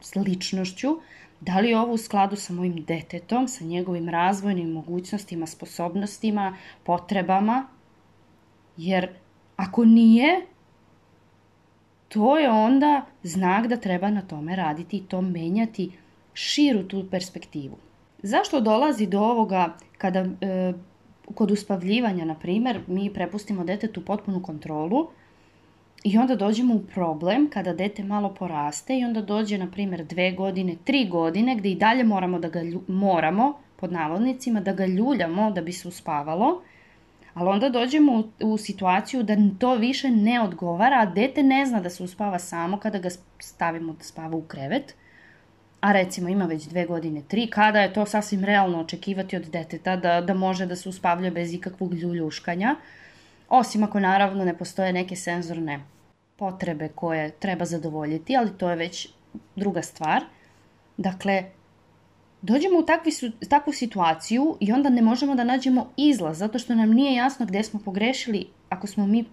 s 0.00 0.14
ličnošću, 0.16 0.96
da 1.40 1.60
li 1.60 1.68
je 1.68 1.78
ovo 1.78 1.92
u 1.92 1.98
skladu 1.98 2.36
sa 2.36 2.52
mojim 2.52 2.84
detetom, 2.84 3.48
sa 3.48 3.64
njegovim 3.64 4.08
razvojnim 4.08 4.72
mogućnostima, 4.72 5.46
sposobnostima, 5.46 6.56
potrebama, 6.84 7.66
jer 8.76 9.08
ako 9.56 9.84
nije, 9.84 10.46
to 12.08 12.38
je 12.38 12.50
onda 12.50 13.06
znak 13.22 13.66
da 13.66 13.76
treba 13.76 14.10
na 14.10 14.22
tome 14.22 14.56
raditi 14.56 14.96
i 14.96 15.06
to 15.06 15.20
menjati 15.20 15.92
širu 16.34 16.88
tu 16.88 17.06
perspektivu. 17.10 17.76
Zašto 18.26 18.60
dolazi 18.60 19.06
do 19.06 19.20
ovoga 19.20 19.76
kada 19.98 20.18
e, 20.18 20.72
kod 21.34 21.50
uspavljivanja, 21.50 22.24
na 22.24 22.34
primer, 22.34 22.80
mi 22.86 23.10
prepustimo 23.14 23.64
detetu 23.64 24.04
potpunu 24.04 24.42
kontrolu 24.42 25.08
i 26.04 26.18
onda 26.18 26.36
dođemo 26.36 26.74
u 26.74 26.80
problem 26.94 27.50
kada 27.50 27.72
dete 27.72 28.04
malo 28.04 28.34
poraste 28.34 28.98
i 28.98 29.04
onda 29.04 29.22
dođe, 29.22 29.58
na 29.58 29.70
primer, 29.70 30.04
dve 30.04 30.32
godine, 30.32 30.76
tri 30.84 31.08
godine, 31.08 31.56
gde 31.56 31.70
i 31.70 31.74
dalje 31.74 32.04
moramo 32.04 32.38
da 32.38 32.48
ga 32.48 32.62
moramo, 32.88 33.52
pod 33.76 33.92
navodnicima, 33.92 34.60
da 34.60 34.72
ga 34.72 34.86
ljuljamo 34.86 35.50
da 35.50 35.60
bi 35.60 35.72
se 35.72 35.88
uspavalo, 35.88 36.62
ali 37.34 37.48
onda 37.48 37.68
dođemo 37.68 38.12
u, 38.12 38.52
u 38.52 38.58
situaciju 38.58 39.22
da 39.22 39.36
to 39.58 39.74
više 39.74 40.10
ne 40.10 40.40
odgovara, 40.40 41.00
a 41.00 41.06
dete 41.06 41.42
ne 41.42 41.66
zna 41.66 41.80
da 41.80 41.90
se 41.90 42.02
uspava 42.02 42.38
samo 42.38 42.78
kada 42.78 42.98
ga 42.98 43.08
stavimo 43.38 43.92
da 43.92 44.04
spava 44.04 44.36
u 44.36 44.42
krevet, 44.42 44.94
a 45.84 45.92
recimo 45.92 46.28
ima 46.28 46.46
već 46.46 46.64
dve 46.64 46.86
godine, 46.86 47.22
tri, 47.28 47.46
kada 47.46 47.80
je 47.80 47.92
to 47.92 48.06
sasvim 48.06 48.44
realno 48.44 48.80
očekivati 48.80 49.36
od 49.36 49.42
deteta 49.42 49.96
da, 49.96 50.20
da 50.20 50.34
može 50.34 50.66
da 50.66 50.76
se 50.76 50.88
uspavlja 50.88 51.30
bez 51.30 51.52
ikakvog 51.54 51.94
ljuljuškanja, 51.94 52.76
osim 53.48 53.84
ako 53.84 54.00
naravno 54.00 54.44
ne 54.44 54.54
postoje 54.58 54.92
neke 54.92 55.16
senzorne 55.16 55.80
potrebe 56.36 56.88
koje 56.88 57.30
treba 57.30 57.64
zadovoljiti, 57.64 58.36
ali 58.36 58.58
to 58.58 58.70
je 58.70 58.76
već 58.76 59.08
druga 59.56 59.82
stvar. 59.82 60.24
Dakle, 60.96 61.44
dođemo 62.42 62.78
u 62.78 62.86
takvi, 62.86 63.12
takvu 63.48 63.72
situaciju 63.72 64.56
i 64.60 64.72
onda 64.72 64.88
ne 64.88 65.02
možemo 65.02 65.34
da 65.34 65.44
nađemo 65.44 65.90
izlaz, 65.96 66.38
zato 66.38 66.58
što 66.58 66.74
nam 66.74 66.90
nije 66.90 67.14
jasno 67.14 67.46
gde 67.46 67.62
smo 67.62 67.80
pogrešili 67.84 68.46
ako 68.68 68.86
smo 68.86 69.06
mi 69.06 69.24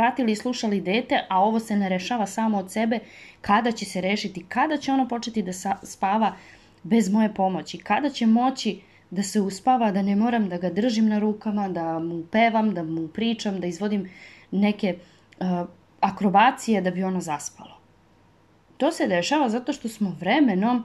pratili 0.00 0.32
i 0.32 0.36
slušali 0.36 0.80
dete, 0.80 1.18
a 1.28 1.42
ovo 1.44 1.60
se 1.60 1.76
ne 1.76 1.88
rešava 1.88 2.26
samo 2.26 2.58
od 2.58 2.72
sebe, 2.72 2.98
kada 3.40 3.72
će 3.72 3.84
se 3.84 4.00
rešiti, 4.00 4.44
kada 4.48 4.76
će 4.76 4.92
ono 4.92 5.08
početi 5.08 5.42
da 5.42 5.52
spava 5.82 6.32
bez 6.82 7.10
moje 7.12 7.34
pomoći, 7.34 7.78
kada 7.78 8.08
će 8.10 8.26
moći 8.26 8.80
da 9.10 9.22
se 9.22 9.40
uspava, 9.40 9.90
da 9.92 10.02
ne 10.02 10.16
moram 10.16 10.48
da 10.48 10.58
ga 10.58 10.70
držim 10.70 11.08
na 11.08 11.18
rukama, 11.18 11.68
da 11.68 11.98
mu 11.98 12.22
pevam, 12.32 12.72
da 12.74 12.82
mu 12.82 13.08
pričam, 13.08 13.60
da 13.60 13.66
izvodim 13.66 14.08
neke 14.50 14.96
uh, 14.96 15.68
akrobacije 16.00 16.80
da 16.80 16.90
bi 16.90 17.04
ono 17.04 17.20
zaspalo. 17.20 17.76
To 18.76 18.92
se 18.92 19.06
dešava 19.06 19.48
zato 19.48 19.72
što 19.72 19.88
smo 19.88 20.16
vremenom 20.20 20.84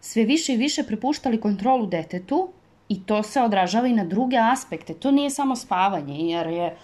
sve 0.00 0.24
više 0.24 0.54
i 0.54 0.56
više 0.56 0.82
prepuštali 0.82 1.40
kontrolu 1.40 1.86
detetu 1.86 2.48
i 2.88 3.02
to 3.06 3.22
se 3.22 3.42
odražava 3.42 3.86
i 3.86 3.94
na 3.94 4.04
druge 4.04 4.36
aspekte. 4.38 4.94
To 4.94 5.10
nije 5.10 5.30
samo 5.30 5.56
spavanje, 5.56 6.18
jer 6.30 6.46
je 6.46 6.76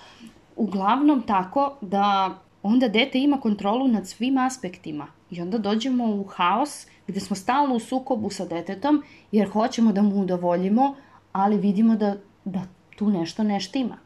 uglavnom 0.58 1.22
tako 1.22 1.76
da 1.80 2.34
onda 2.62 2.88
dete 2.88 3.18
ima 3.18 3.40
kontrolu 3.40 3.88
nad 3.88 4.08
svim 4.08 4.38
aspektima 4.38 5.06
i 5.30 5.40
onda 5.40 5.58
dođemo 5.58 6.04
u 6.04 6.24
haos 6.24 6.86
gde 7.06 7.20
smo 7.20 7.36
stalno 7.36 7.74
u 7.74 7.80
sukobu 7.80 8.30
sa 8.30 8.44
detetom 8.44 9.02
jer 9.32 9.48
hoćemo 9.48 9.92
da 9.92 10.02
mu 10.02 10.20
udovoljimo, 10.20 10.94
ali 11.32 11.56
vidimo 11.56 11.96
da, 11.96 12.16
da 12.44 12.62
tu 12.96 13.10
nešto 13.10 13.42
ne 13.42 13.60
štima. 13.60 13.98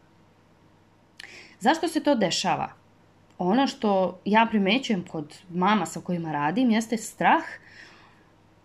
Zašto 1.61 1.88
se 1.88 2.02
to 2.02 2.14
dešava? 2.14 2.68
Ono 3.38 3.66
što 3.66 4.18
ja 4.25 4.47
primećujem 4.50 5.04
kod 5.04 5.38
mama 5.50 5.87
sa 5.87 6.00
kojima 6.00 6.32
radim 6.32 6.71
jeste 6.71 6.97
strah 6.97 7.42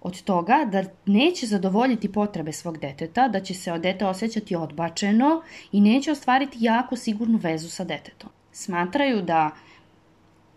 od 0.02 0.22
toga 0.22 0.66
da 0.72 0.84
neće 1.06 1.46
zadovoljiti 1.46 2.12
potrebe 2.12 2.52
svog 2.52 2.78
deteta, 2.78 3.28
da 3.28 3.40
će 3.40 3.54
se 3.54 3.72
od 3.72 3.82
dete 3.82 4.06
osjećati 4.06 4.56
odbačeno 4.56 5.42
i 5.72 5.82
neće 5.82 6.12
ostvariti 6.12 6.58
jako 6.62 6.96
sigurnu 6.96 7.38
vezu 7.38 7.70
sa 7.70 7.84
detetom. 7.84 8.30
Smatraju 8.52 9.22
da 9.22 9.52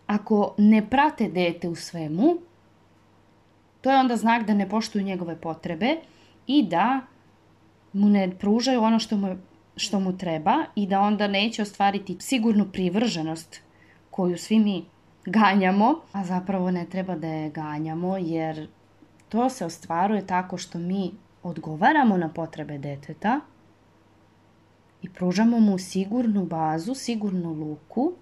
ako 0.07 0.55
ne 0.59 0.91
prate 0.91 1.29
dete 1.29 1.69
u 1.69 1.75
svemu, 1.75 2.37
to 3.81 3.91
je 3.91 3.99
onda 3.99 4.17
znak 4.17 4.47
da 4.47 4.55
ne 4.55 4.69
poštuju 4.69 5.05
njegove 5.05 5.41
potrebe 5.41 5.97
i 6.47 6.63
da 6.63 7.01
mu 7.93 8.09
ne 8.09 8.31
pružaju 8.39 8.83
ono 8.83 8.99
što 8.99 9.17
mu, 9.17 9.37
što 9.77 10.01
mu 10.01 10.19
treba 10.19 10.65
i 10.75 10.87
da 10.87 11.01
onda 11.01 11.29
neće 11.29 11.63
ostvariti 11.63 12.17
sigurnu 12.21 12.69
privrženost 12.73 13.61
koju 14.11 14.39
svi 14.39 14.59
mi 14.59 14.85
ganjamo, 15.27 16.01
a 16.13 16.25
zapravo 16.25 16.71
ne 16.71 16.87
treba 16.87 17.17
da 17.17 17.29
je 17.29 17.51
ganjamo 17.51 18.17
jer 18.17 18.69
To 19.31 19.49
se 19.49 19.65
ostvaruje 19.65 20.27
tako 20.27 20.59
što 20.59 20.79
mi 20.79 21.11
odgovaramo 21.43 22.17
na 22.17 22.29
potrebe 22.29 22.79
deteta 22.79 23.41
i 25.03 25.09
pružamo 25.09 25.61
mu 25.61 25.79
sigurnu 25.79 26.45
bazu, 26.45 26.95
sigurnu 26.95 27.53
luku, 27.53 28.13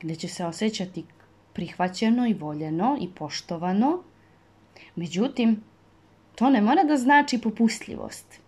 gde 0.00 0.14
će 0.14 0.28
se 0.28 0.44
osjećati 0.44 1.04
prihvaćeno 1.52 2.26
i 2.26 2.34
voljeno 2.34 2.96
i 3.00 3.08
poštovano. 3.14 4.02
Međutim, 4.96 5.62
to 6.34 6.50
ne 6.50 6.60
mora 6.60 6.84
da 6.84 6.96
znači 6.96 7.38
popustljivost. 7.38 8.40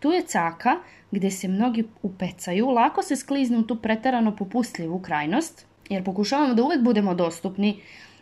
Tu 0.00 0.12
je 0.12 0.22
caka 0.22 0.76
gde 1.10 1.30
se 1.30 1.48
mnogi 1.48 1.84
upecaju, 2.02 2.70
lako 2.70 3.02
se 3.02 3.16
skliznu 3.16 3.58
u 3.58 3.62
tu 3.62 3.76
pretarano 3.76 4.36
popustljivu 4.36 4.98
krajnost, 4.98 5.66
jer 5.88 6.04
pokušavamo 6.04 6.54
da 6.54 6.62
uvek 6.62 6.82
budemo 6.82 7.14
dostupni, 7.14 7.80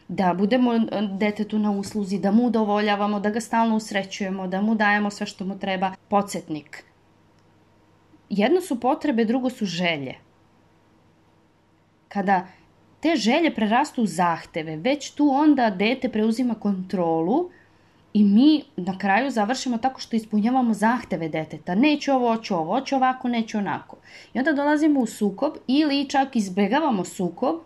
da 0.09 0.35
budemo 0.35 0.75
e, 0.75 0.81
detetu 1.19 1.59
na 1.59 1.71
usluzi, 1.71 2.19
da 2.19 2.31
mu 2.31 2.47
udovoljavamo, 2.47 3.21
da 3.21 3.31
ga 3.31 3.41
stalno 3.41 3.77
usrećujemo, 3.77 4.47
da 4.47 4.61
mu 4.61 4.75
dajemo 4.75 5.11
sve 5.11 5.27
što 5.27 5.45
mu 5.45 5.59
treba. 5.59 5.95
Podsjetnik. 6.09 6.85
Jedno 8.29 8.61
su 8.61 8.81
potrebe, 8.81 9.25
drugo 9.25 9.51
su 9.51 9.67
želje. 9.67 10.15
Kada 12.09 12.47
te 13.01 13.17
želje 13.17 13.55
prerastu 13.55 14.03
u 14.03 14.07
zahteve, 14.07 14.77
već 14.77 15.11
tu 15.11 15.31
onda 15.31 15.71
dete 15.71 16.09
preuzima 16.09 16.55
kontrolu 16.55 17.51
i 18.13 18.25
mi 18.25 18.63
na 18.77 18.99
kraju 18.99 19.31
završimo 19.31 19.79
tako 19.79 20.01
što 20.01 20.17
ispunjavamo 20.17 20.75
zahteve 20.75 21.29
deteta. 21.29 21.75
Neću 21.75 22.13
ovo, 22.13 22.35
hoću 22.35 22.55
ovo, 22.55 22.79
hoću 22.79 22.97
ovako, 22.97 23.29
neću 23.29 23.59
onako. 23.59 23.97
I 24.35 24.39
onda 24.39 24.53
dolazimo 24.53 25.01
u 25.01 25.07
sukob 25.07 25.53
ili 25.67 26.09
čak 26.09 26.37
izbegavamo 26.37 27.05
sukob 27.05 27.57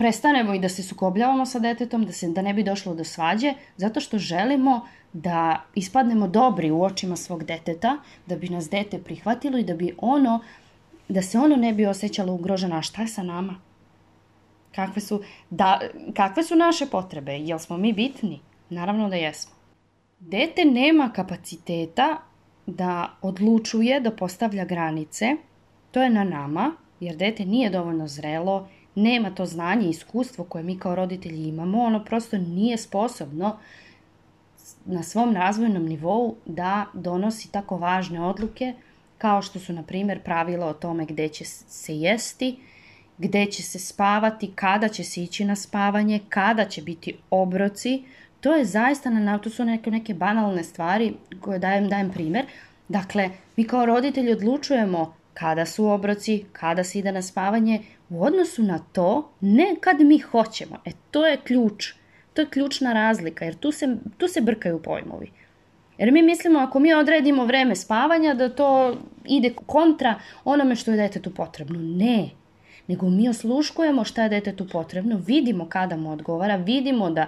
prestanemo 0.00 0.54
i 0.54 0.58
da 0.58 0.68
se 0.68 0.82
sukobljavamo 0.82 1.46
sa 1.46 1.58
detetom, 1.58 2.04
da, 2.06 2.12
se, 2.12 2.28
da 2.28 2.42
ne 2.42 2.54
bi 2.54 2.62
došlo 2.64 2.94
do 2.94 3.04
svađe, 3.04 3.54
zato 3.76 4.00
što 4.00 4.18
želimo 4.18 4.86
da 5.12 5.64
ispadnemo 5.74 6.28
dobri 6.28 6.70
u 6.70 6.82
očima 6.82 7.16
svog 7.16 7.44
deteta, 7.44 7.98
da 8.26 8.36
bi 8.36 8.48
nas 8.48 8.70
dete 8.70 8.98
prihvatilo 8.98 9.58
i 9.58 9.64
da 9.64 9.74
bi 9.74 9.94
ono, 9.98 10.40
da 11.08 11.22
se 11.22 11.38
ono 11.38 11.56
ne 11.56 11.72
bi 11.72 11.86
osjećalo 11.86 12.32
ugroženo, 12.32 12.76
a 12.76 12.82
šta 12.82 13.02
je 13.02 13.08
sa 13.08 13.22
nama? 13.22 13.60
Kakve 14.74 15.02
su, 15.02 15.22
da, 15.50 15.80
kakve 16.16 16.42
su 16.42 16.56
naše 16.56 16.86
potrebe? 16.86 17.32
Jel 17.32 17.58
smo 17.58 17.76
mi 17.76 17.92
bitni? 17.92 18.40
Naravno 18.70 19.08
da 19.08 19.16
jesmo. 19.16 19.52
Dete 20.20 20.64
nema 20.64 21.12
kapaciteta 21.12 22.22
da 22.66 23.18
odlučuje, 23.22 24.00
da 24.00 24.16
postavlja 24.16 24.64
granice. 24.64 25.36
To 25.90 26.02
je 26.02 26.10
na 26.10 26.24
nama, 26.24 26.72
jer 27.00 27.16
dete 27.16 27.44
nije 27.44 27.70
dovoljno 27.70 28.08
zrelo 28.08 28.68
nema 28.94 29.30
to 29.30 29.46
znanje 29.46 29.86
i 29.86 29.90
iskustvo 29.90 30.44
koje 30.44 30.64
mi 30.64 30.78
kao 30.78 30.94
roditelji 30.94 31.48
imamo, 31.48 31.82
ono 31.82 32.04
prosto 32.04 32.38
nije 32.38 32.76
sposobno 32.76 33.58
na 34.84 35.02
svom 35.02 35.34
razvojnom 35.34 35.84
nivou 35.84 36.36
da 36.46 36.86
donosi 36.94 37.52
tako 37.52 37.76
važne 37.76 38.22
odluke 38.22 38.74
kao 39.20 39.42
što 39.42 39.58
su, 39.58 39.72
na 39.72 39.82
primjer, 39.82 40.22
pravila 40.22 40.66
o 40.66 40.72
tome 40.72 41.04
gde 41.06 41.28
će 41.28 41.44
se 41.44 41.96
jesti, 41.96 42.56
gde 43.18 43.46
će 43.46 43.62
se 43.62 43.78
spavati, 43.78 44.52
kada 44.54 44.88
će 44.88 45.04
se 45.04 45.22
ići 45.22 45.44
na 45.44 45.56
spavanje, 45.56 46.20
kada 46.28 46.64
će 46.64 46.82
biti 46.82 47.16
obroci. 47.30 48.02
To 48.40 48.54
je 48.54 48.64
zaista, 48.64 49.10
na, 49.10 49.38
to 49.38 49.50
su 49.50 49.64
neke, 49.64 49.90
neke 49.90 50.14
banalne 50.14 50.64
stvari 50.64 51.14
koje 51.40 51.58
dajem, 51.58 51.88
dajem 51.88 52.10
primjer. 52.10 52.46
Dakle, 52.88 53.30
mi 53.56 53.64
kao 53.64 53.86
roditelji 53.86 54.32
odlučujemo 54.32 55.14
kada 55.34 55.66
su 55.66 55.86
obroci, 55.86 56.44
kada 56.52 56.84
se 56.84 56.98
ide 56.98 57.12
na 57.12 57.22
spavanje, 57.22 57.82
u 58.10 58.24
odnosu 58.24 58.62
na 58.62 58.78
to 58.78 59.30
ne 59.40 59.76
kad 59.80 60.00
mi 60.00 60.18
hoćemo. 60.18 60.76
E 60.84 60.90
to 61.10 61.26
je 61.26 61.36
ključ. 61.36 61.92
To 62.34 62.42
je 62.42 62.50
ključna 62.50 62.92
razlika 62.92 63.44
jer 63.44 63.54
tu 63.54 63.72
se, 63.72 63.96
tu 64.18 64.28
se 64.28 64.40
brkaju 64.40 64.82
pojmovi. 64.82 65.30
Jer 65.98 66.12
mi 66.12 66.22
mislimo 66.22 66.58
ako 66.58 66.78
mi 66.78 66.94
odredimo 66.94 67.44
vreme 67.44 67.76
spavanja 67.76 68.34
da 68.34 68.48
to 68.48 68.96
ide 69.24 69.54
kontra 69.66 70.14
onome 70.44 70.76
što 70.76 70.90
je 70.90 70.96
detetu 70.96 71.34
potrebno. 71.34 71.78
Ne. 71.78 72.28
Nego 72.86 73.10
mi 73.10 73.28
osluškujemo 73.28 74.04
šta 74.04 74.22
je 74.22 74.28
detetu 74.28 74.68
potrebno, 74.68 75.20
vidimo 75.26 75.68
kada 75.68 75.96
mu 75.96 76.12
odgovara, 76.12 76.56
vidimo 76.56 77.10
da 77.10 77.26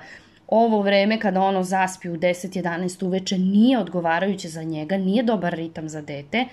ovo 0.49 0.81
vreme 0.83 1.21
kada 1.21 1.41
ono 1.41 1.63
zaspi 1.63 2.09
u 2.11 2.17
10-11 2.17 3.07
uveče 3.07 3.39
nije 3.39 3.79
odgovarajuće 3.79 4.49
za 4.49 4.63
njega, 4.63 4.97
nije 4.97 5.23
dobar 5.23 5.55
ritam 5.55 5.89
za 5.89 6.03
dete. 6.03 6.45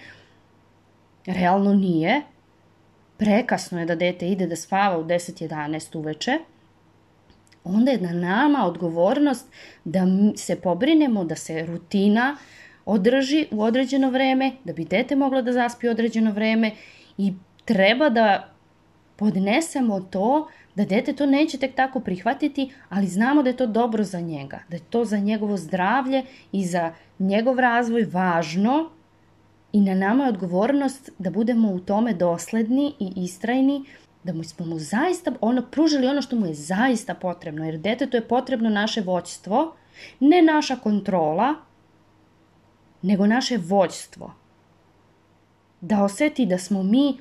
Realno 1.25 1.73
nije. 1.73 2.21
Prekasno 3.19 3.79
je 3.79 3.85
da 3.85 3.95
dete 3.95 4.27
ide 4.27 4.47
da 4.47 4.55
spava 4.55 4.97
u 4.97 5.03
10-11 5.03 5.97
uveče 5.97 6.39
onda 7.63 7.91
je 7.91 8.01
na 8.01 8.13
nama 8.13 8.65
odgovornost 8.65 9.47
da 9.85 10.05
se 10.35 10.55
pobrinemo 10.55 11.23
da 11.23 11.35
se 11.35 11.65
rutina 11.65 12.37
održi 12.85 13.47
u 13.51 13.63
određeno 13.63 14.09
vreme, 14.09 14.51
da 14.63 14.73
bi 14.73 14.85
dete 14.85 15.15
moglo 15.15 15.41
da 15.41 15.51
zaspi 15.51 15.87
u 15.87 15.91
određeno 15.91 16.31
vreme 16.31 16.71
i 17.17 17.33
treba 17.65 18.09
da 18.09 18.53
podnesemo 19.15 19.99
to 19.99 20.47
da 20.75 20.85
dete 20.85 21.13
to 21.13 21.25
neće 21.25 21.57
tek 21.57 21.75
tako 21.75 21.99
prihvatiti, 21.99 22.71
ali 22.89 23.07
znamo 23.07 23.43
da 23.43 23.49
je 23.49 23.57
to 23.57 23.67
dobro 23.67 24.03
za 24.03 24.19
njega, 24.19 24.59
da 24.69 24.75
je 24.75 24.83
to 24.89 25.05
za 25.05 25.17
njegovo 25.17 25.57
zdravlje 25.57 26.23
i 26.51 26.65
za 26.65 26.93
njegov 27.19 27.59
razvoj 27.59 28.07
važno 28.11 28.89
i 29.73 29.81
na 29.81 29.93
nama 29.93 30.23
je 30.23 30.29
odgovornost 30.29 31.09
da 31.17 31.29
budemo 31.29 31.71
u 31.71 31.79
tome 31.79 32.13
dosledni 32.13 32.93
i 32.99 33.13
istrajni 33.15 33.85
da 34.23 34.33
mu 34.33 34.43
smo 34.43 34.65
mu 34.65 34.79
zaista 34.79 35.31
ono, 35.41 35.61
pružili 35.71 36.07
ono 36.07 36.21
što 36.21 36.35
mu 36.35 36.45
je 36.45 36.53
zaista 36.53 37.13
potrebno, 37.13 37.65
jer 37.65 37.77
detetu 37.77 38.17
je 38.17 38.27
potrebno 38.27 38.69
naše 38.69 39.01
voćstvo, 39.01 39.75
ne 40.19 40.41
naša 40.41 40.75
kontrola, 40.75 41.55
nego 43.01 43.27
naše 43.27 43.57
voćstvo. 43.57 44.33
Da 45.81 46.03
oseti 46.03 46.45
da 46.45 46.57
smo 46.57 46.83
mi 46.83 47.17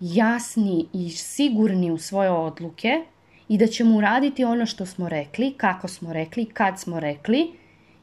jasni 0.00 0.86
i 0.92 1.10
sigurni 1.10 1.90
u 1.90 1.98
svoje 1.98 2.30
odluke 2.30 3.04
i 3.48 3.58
da 3.58 3.66
ćemo 3.66 3.96
uraditi 3.96 4.44
ono 4.44 4.66
što 4.66 4.86
smo 4.86 5.08
rekli, 5.08 5.54
kako 5.56 5.88
smo 5.88 6.12
rekli, 6.12 6.44
kad 6.44 6.80
smo 6.80 7.00
rekli 7.00 7.52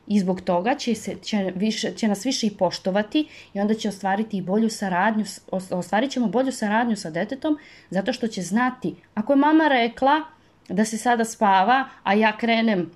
i 0.07 0.19
zbog 0.19 0.41
toga 0.41 0.75
će, 0.75 0.95
se, 0.95 1.15
će, 1.21 1.53
više, 1.55 1.91
će 1.91 2.07
nas 2.07 2.25
više 2.25 2.47
i 2.47 2.57
poštovati 2.57 3.27
i 3.53 3.59
onda 3.59 3.74
će 3.74 3.89
ostvariti 3.89 4.38
i 4.38 4.41
bolju 4.41 4.69
saradnju, 4.69 5.25
ostvarit 5.51 6.12
ćemo 6.12 6.27
bolju 6.27 6.51
saradnju 6.51 6.95
sa 6.95 7.09
detetom 7.09 7.57
zato 7.89 8.13
što 8.13 8.27
će 8.27 8.41
znati, 8.41 8.95
ako 9.13 9.33
je 9.33 9.38
mama 9.38 9.67
rekla 9.67 10.21
da 10.69 10.85
se 10.85 10.97
sada 10.97 11.25
spava, 11.25 11.89
a 12.03 12.13
ja 12.13 12.38
krenem 12.38 12.91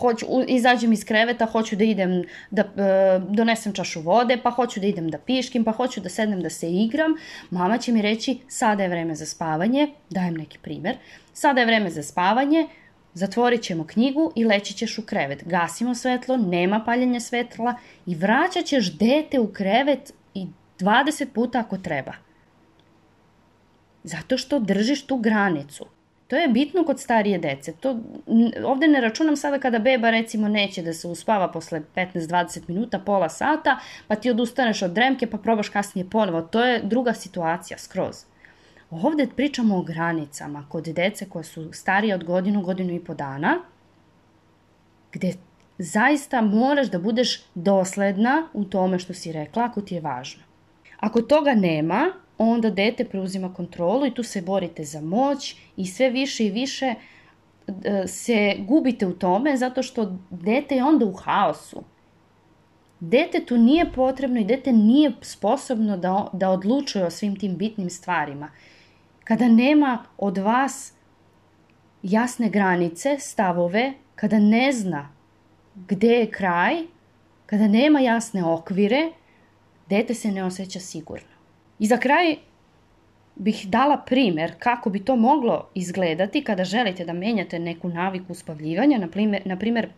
hoću, 0.00 0.26
izađem 0.48 0.92
iz 0.92 1.04
kreveta, 1.04 1.46
hoću 1.46 1.76
da 1.76 1.84
idem 1.84 2.22
da 2.50 2.62
e, 2.62 3.20
donesem 3.28 3.72
čašu 3.72 4.00
vode, 4.00 4.38
pa 4.42 4.50
hoću 4.50 4.80
da 4.80 4.86
idem 4.86 5.10
da 5.10 5.18
piškim, 5.18 5.64
pa 5.64 5.72
hoću 5.72 6.00
da 6.00 6.08
sednem 6.08 6.40
da 6.42 6.50
se 6.50 6.70
igram, 6.70 7.14
mama 7.50 7.78
će 7.78 7.92
mi 7.92 8.02
reći 8.02 8.38
sada 8.48 8.82
je 8.82 8.88
vreme 8.88 9.14
za 9.14 9.26
spavanje, 9.26 9.88
dajem 10.10 10.34
neki 10.34 10.58
primer, 10.58 10.96
sada 11.32 11.60
je 11.60 11.66
vreme 11.66 11.90
za 11.90 12.02
spavanje, 12.02 12.68
Zatvorit 13.14 13.62
ćemo 13.62 13.86
knjigu 13.86 14.32
i 14.36 14.44
leći 14.44 14.74
ćeš 14.74 14.98
u 14.98 15.02
krevet. 15.02 15.44
Gasimo 15.44 15.94
svetlo, 15.94 16.36
nema 16.36 16.80
paljenja 16.84 17.20
svetla 17.20 17.74
i 18.06 18.14
vraćat 18.14 18.64
ćeš 18.64 18.92
dete 18.92 19.40
u 19.40 19.52
krevet 19.52 20.12
i 20.34 20.46
20 20.78 21.26
puta 21.34 21.58
ako 21.58 21.78
treba. 21.78 22.12
Zato 24.02 24.38
što 24.38 24.58
držiš 24.58 25.06
tu 25.06 25.16
granicu. 25.16 25.86
To 26.28 26.36
je 26.36 26.48
bitno 26.48 26.84
kod 26.84 27.00
starije 27.00 27.38
dece. 27.38 27.72
To, 27.72 28.00
ovde 28.64 28.88
ne 28.88 29.00
računam 29.00 29.36
sada 29.36 29.58
kada 29.58 29.78
beba 29.78 30.10
recimo 30.10 30.48
neće 30.48 30.82
da 30.82 30.92
se 30.92 31.08
uspava 31.08 31.48
posle 31.52 31.82
15-20 31.96 32.60
minuta, 32.68 32.98
pola 32.98 33.28
sata, 33.28 33.78
pa 34.08 34.14
ti 34.14 34.30
odustaneš 34.30 34.82
od 34.82 34.90
dremke 34.90 35.26
pa 35.26 35.38
probaš 35.38 35.68
kasnije 35.68 36.10
ponovo. 36.10 36.42
To 36.42 36.64
je 36.64 36.80
druga 36.82 37.14
situacija 37.14 37.78
skroz. 37.78 38.24
Ovde 39.02 39.26
pričamo 39.36 39.78
o 39.78 39.82
granicama 39.82 40.66
kod 40.68 40.84
dece 40.84 41.28
koje 41.28 41.44
su 41.44 41.72
starije 41.72 42.14
od 42.14 42.24
godinu, 42.24 42.62
godinu 42.62 42.94
i 42.94 43.04
po 43.04 43.14
dana, 43.14 43.58
gde 45.12 45.32
zaista 45.78 46.40
moraš 46.40 46.90
da 46.90 46.98
budeš 46.98 47.42
dosledna 47.54 48.48
u 48.52 48.64
tome 48.64 48.98
što 48.98 49.14
si 49.14 49.32
rekla 49.32 49.64
ako 49.64 49.80
ti 49.80 49.94
je 49.94 50.00
važno. 50.00 50.42
Ako 51.00 51.22
toga 51.22 51.54
nema, 51.54 52.12
onda 52.38 52.70
dete 52.70 53.04
preuzima 53.04 53.54
kontrolu 53.54 54.06
i 54.06 54.14
tu 54.14 54.22
se 54.22 54.42
borite 54.42 54.84
za 54.84 55.00
moć 55.00 55.56
i 55.76 55.86
sve 55.86 56.10
više 56.10 56.46
i 56.46 56.50
više 56.50 56.94
e, 57.66 58.06
se 58.06 58.56
gubite 58.58 59.06
u 59.06 59.12
tome 59.12 59.56
zato 59.56 59.82
što 59.82 60.18
dete 60.30 60.74
je 60.74 60.84
onda 60.84 61.06
u 61.06 61.12
haosu. 61.12 61.82
Detetu 63.00 63.56
nije 63.56 63.92
potrebno 63.92 64.40
i 64.40 64.44
dete 64.44 64.72
nije 64.72 65.12
sposobno 65.20 65.96
da, 65.96 66.28
da 66.32 66.50
odlučuje 66.50 67.06
o 67.06 67.10
svim 67.10 67.36
tim 67.36 67.56
bitnim 67.56 67.90
stvarima 67.90 68.50
kada 69.24 69.48
nema 69.48 70.04
od 70.18 70.38
vas 70.38 70.92
jasne 72.02 72.48
granice, 72.48 73.16
stavove, 73.18 73.92
kada 74.14 74.38
ne 74.38 74.72
zna 74.72 75.14
gde 75.74 76.08
je 76.08 76.30
kraj, 76.30 76.76
kada 77.46 77.68
nema 77.68 78.00
jasne 78.00 78.44
okvire, 78.44 79.12
dete 79.88 80.14
se 80.14 80.32
ne 80.32 80.44
osjeća 80.44 80.80
sigurno. 80.80 81.34
I 81.78 81.86
za 81.86 81.96
kraj 81.96 82.36
bih 83.36 83.66
dala 83.68 83.96
primer 83.96 84.54
kako 84.58 84.90
bi 84.90 85.04
to 85.04 85.16
moglo 85.16 85.68
izgledati 85.74 86.44
kada 86.44 86.64
želite 86.64 87.04
da 87.04 87.12
menjate 87.12 87.58
neku 87.58 87.88
naviku 87.88 88.32
uspavljivanja, 88.32 88.98
na 88.98 89.08
primer, 89.08 89.42
na 89.44 89.58
primer 89.58 89.88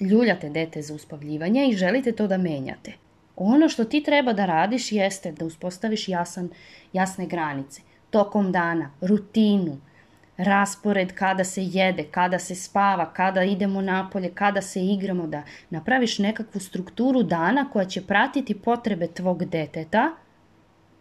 ljuljate 0.00 0.50
dete 0.50 0.82
za 0.82 0.94
uspavljivanje 0.94 1.68
i 1.68 1.76
želite 1.76 2.12
to 2.12 2.26
da 2.26 2.38
menjate. 2.38 2.92
Ono 3.36 3.68
što 3.68 3.84
ti 3.84 4.02
treba 4.02 4.32
da 4.32 4.46
radiš 4.46 4.92
jeste 4.92 5.32
da 5.32 5.44
uspostaviš 5.44 6.08
jasan, 6.08 6.48
jasne 6.92 7.26
granice 7.26 7.82
tokom 8.12 8.52
dana, 8.52 8.90
rutinu, 9.00 9.78
raspored 10.36 11.12
kada 11.14 11.44
se 11.44 11.64
jede, 11.64 12.04
kada 12.10 12.38
se 12.38 12.54
spava, 12.54 13.12
kada 13.12 13.44
idemo 13.44 13.80
napolje, 13.80 14.30
kada 14.34 14.62
se 14.62 14.80
igramo, 14.80 15.26
da 15.26 15.42
napraviš 15.70 16.18
nekakvu 16.18 16.60
strukturu 16.60 17.22
dana 17.22 17.66
koja 17.72 17.84
će 17.84 18.06
pratiti 18.06 18.54
potrebe 18.54 19.06
tvog 19.06 19.44
deteta 19.44 20.10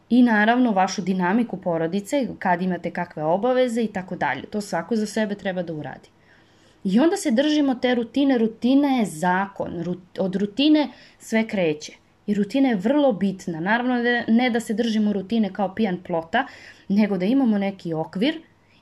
i 0.09 0.23
naravno 0.23 0.71
vašu 0.71 1.01
dinamiku 1.01 1.57
porodice, 1.57 2.27
kad 2.39 2.61
imate 2.61 2.91
kakve 2.91 3.23
obaveze 3.23 3.81
i 3.81 3.87
tako 3.87 4.15
dalje. 4.15 4.41
To 4.41 4.61
svako 4.61 4.95
za 4.95 5.05
sebe 5.05 5.35
treba 5.35 5.63
da 5.63 5.73
uradi. 5.73 6.09
I 6.83 6.99
onda 6.99 7.17
se 7.17 7.31
držimo 7.31 7.75
te 7.75 7.95
rutine. 7.95 8.37
Rutina 8.37 8.87
je 8.87 9.05
zakon. 9.05 9.97
Od 10.19 10.35
rutine 10.35 10.89
sve 11.19 11.47
kreće. 11.47 12.00
I 12.27 12.33
rutina 12.33 12.69
je 12.69 12.75
vrlo 12.75 13.11
bitna. 13.13 13.59
Naravno 13.59 13.95
ne 14.27 14.49
da 14.49 14.59
se 14.59 14.73
držimo 14.73 15.13
rutine 15.13 15.53
kao 15.53 15.75
pijan 15.75 15.97
plota, 16.07 16.47
nego 16.87 17.17
da 17.17 17.25
imamo 17.25 17.57
neki 17.57 17.93
okvir 17.93 18.41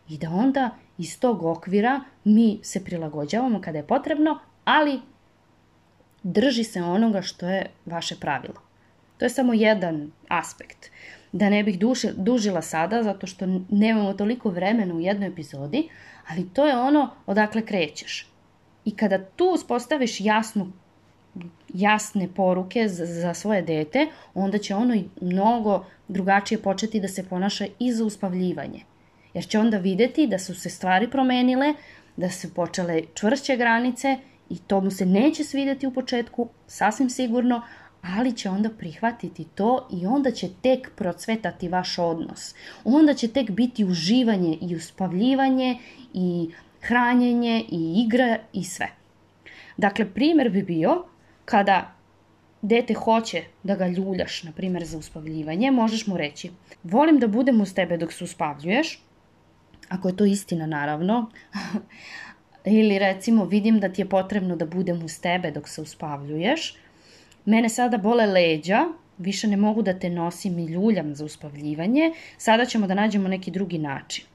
i 0.10 0.18
da 0.18 0.30
onda 0.30 0.70
iz 0.98 1.20
tog 1.20 1.44
okvira 1.44 2.02
mi 2.24 2.60
se 2.64 2.84
prilagođavamo 2.86 3.62
kada 3.62 3.78
je 3.78 3.88
potrebno, 3.88 4.40
ali 4.66 5.00
drži 6.24 6.64
se 6.64 6.82
onoga 6.82 7.22
što 7.22 7.50
je 7.50 7.66
vaše 7.86 8.16
pravilo. 8.16 8.62
To 9.18 9.26
je 9.26 9.30
samo 9.30 9.54
jedan 9.54 10.12
aspekt. 10.28 10.92
Da 11.32 11.50
ne 11.50 11.64
bih 11.64 11.80
dužila 12.16 12.62
sada, 12.62 13.04
zato 13.04 13.28
što 13.28 13.46
nemamo 13.70 14.14
toliko 14.14 14.50
vremena 14.50 14.96
u 14.96 15.00
jednoj 15.00 15.28
epizodi, 15.28 15.90
ali 16.30 16.50
to 16.54 16.68
je 16.68 16.78
ono 16.78 17.10
odakle 17.26 17.66
krećeš. 17.66 18.28
I 18.86 18.96
kada 18.96 19.26
tu 19.26 19.46
uspostaviš 19.46 20.22
jasnu 20.22 20.72
jasne 21.74 22.28
poruke 22.36 22.88
za, 22.88 23.06
za 23.06 23.34
svoje 23.34 23.62
dete, 23.62 24.08
onda 24.34 24.58
će 24.58 24.76
ono 24.76 25.04
mnogo 25.22 25.86
drugačije 26.08 26.62
početi 26.62 27.00
da 27.00 27.08
se 27.08 27.24
ponaša 27.24 27.66
i 27.80 27.94
za 27.94 28.06
uspavljivanje. 28.06 28.84
Jer 29.34 29.48
će 29.48 29.60
onda 29.60 29.78
videti 29.78 30.28
da 30.28 30.40
su 30.40 30.56
se 30.56 30.70
stvari 30.70 31.10
promenile, 31.12 31.74
da 32.18 32.30
su 32.30 32.54
počele 32.54 33.02
čvršće 33.14 33.58
granice 33.58 34.18
i 34.50 34.58
to 34.58 34.82
mu 34.82 34.92
se 34.92 35.06
neće 35.06 35.44
svideti 35.44 35.88
u 35.88 35.94
početku, 35.94 36.48
sasvim 36.68 37.10
sigurno, 37.10 37.62
ali 38.02 38.34
će 38.34 38.50
onda 38.50 38.70
prihvatiti 38.70 39.44
to 39.44 39.88
i 39.92 40.06
onda 40.06 40.32
će 40.32 40.50
tek 40.62 40.92
procvetati 40.96 41.70
vaš 41.70 42.00
odnos. 42.00 42.56
Onda 42.84 43.14
će 43.14 43.28
tek 43.28 43.50
biti 43.50 43.86
uživanje 43.86 44.58
i 44.62 44.76
uspavljivanje 44.76 45.78
i 46.14 46.50
hranjenje 46.82 47.66
i 47.70 48.04
igra 48.06 48.38
i 48.54 48.64
sve. 48.64 48.88
Dakle, 49.78 50.06
primer 50.14 50.50
bi 50.50 50.64
bio 50.64 51.04
kada 51.50 51.96
dete 52.62 52.94
hoće 52.94 53.44
da 53.64 53.76
ga 53.76 53.88
ljuljaš, 53.88 54.44
na 54.44 54.52
primjer 54.52 54.86
za 54.86 54.98
uspavljivanje, 54.98 55.72
možeš 55.72 56.08
mu 56.08 56.18
reći 56.18 56.52
volim 56.84 57.20
da 57.20 57.28
budem 57.28 57.62
uz 57.62 57.74
tebe 57.74 57.98
dok 57.98 58.14
se 58.14 58.24
uspavljuješ, 58.24 59.00
ako 59.90 60.08
je 60.08 60.18
to 60.18 60.26
istina 60.26 60.66
naravno, 60.66 61.32
ili 62.80 63.00
recimo 63.00 63.46
vidim 63.46 63.80
da 63.80 63.90
ti 63.90 64.02
je 64.02 64.10
potrebno 64.10 64.56
da 64.56 64.66
budem 64.66 65.04
uz 65.06 65.20
tebe 65.22 65.52
dok 65.52 65.70
se 65.70 65.82
uspavljuješ, 65.82 66.76
mene 67.46 67.70
sada 67.70 67.98
bole 67.98 68.26
leđa, 68.26 68.86
više 69.18 69.48
ne 69.48 69.58
mogu 69.58 69.82
da 69.82 70.00
te 70.00 70.10
nosim 70.10 70.60
i 70.60 70.66
ljuljam 70.66 71.16
za 71.16 71.26
uspavljivanje, 71.26 72.12
sada 72.38 72.66
ćemo 72.66 72.88
da 72.88 72.94
nađemo 72.94 73.28
neki 73.28 73.52
drugi 73.52 73.78
način. 73.78 74.26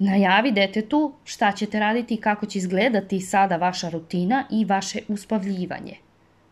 Najavi 0.00 0.52
detetu 0.52 1.12
šta 1.24 1.52
ćete 1.52 1.80
raditi 1.80 2.14
i 2.14 2.20
kako 2.20 2.46
će 2.46 2.58
izgledati 2.58 3.20
sada 3.20 3.56
vaša 3.56 3.88
rutina 3.88 4.44
i 4.50 4.64
vaše 4.64 4.98
uspavljivanje. 5.08 5.96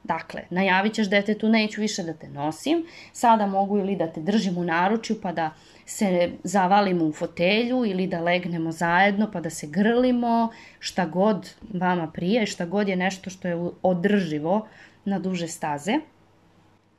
Dakle, 0.05 0.43
najavit 0.51 0.95
ćeš 0.95 1.11
detetu 1.11 1.49
neću 1.49 1.81
više 1.81 2.03
da 2.03 2.13
te 2.13 2.29
nosim, 2.29 2.85
sada 3.13 3.47
mogu 3.47 3.79
ili 3.79 3.97
da 3.97 4.07
te 4.13 4.21
držim 4.21 4.59
u 4.59 4.65
naručju 4.65 5.17
pa 5.23 5.33
da 5.33 5.51
se 5.87 6.31
zavalimo 6.45 7.05
u 7.05 7.13
fotelju 7.13 7.85
ili 7.85 8.07
da 8.07 8.21
legnemo 8.21 8.73
zajedno 8.73 9.31
pa 9.33 9.41
da 9.41 9.51
se 9.51 9.67
grlimo, 9.67 10.51
šta 10.79 11.07
god 11.07 11.51
vama 11.75 12.07
prije, 12.07 12.47
šta 12.47 12.67
god 12.67 12.89
je 12.89 12.97
nešto 12.97 13.31
što 13.31 13.49
je 13.49 13.71
održivo 13.83 14.67
na 15.05 15.19
duže 15.19 15.49
staze. 15.49 16.01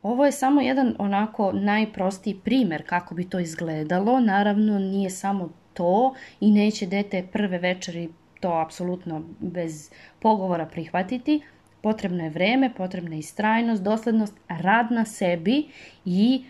Ovo 0.04 0.26
je 0.26 0.32
samo 0.32 0.62
jedan 0.62 0.96
onako 1.00 1.52
najprostiji 1.52 2.40
primer 2.44 2.84
kako 2.86 3.16
bi 3.16 3.30
to 3.30 3.40
izgledalo. 3.40 4.20
Naravno, 4.20 4.80
nije 4.80 5.10
samo 5.10 5.50
to 5.80 6.14
i 6.40 6.52
neće 6.52 6.86
dete 6.86 7.28
prve 7.32 7.58
večeri 7.58 8.10
to 8.40 8.52
apsolutno 8.52 9.24
bez 9.40 9.92
pogovora 10.20 10.66
prihvatiti. 10.66 11.42
Potrebno 11.82 12.24
je 12.24 12.30
vreme, 12.30 12.74
potrebna 12.78 13.16
je 13.16 13.20
istrajnost, 13.20 13.84
doslednost, 13.84 14.34
rad 14.48 14.92
na 14.92 15.06
sebi 15.06 15.68
i 16.06 16.44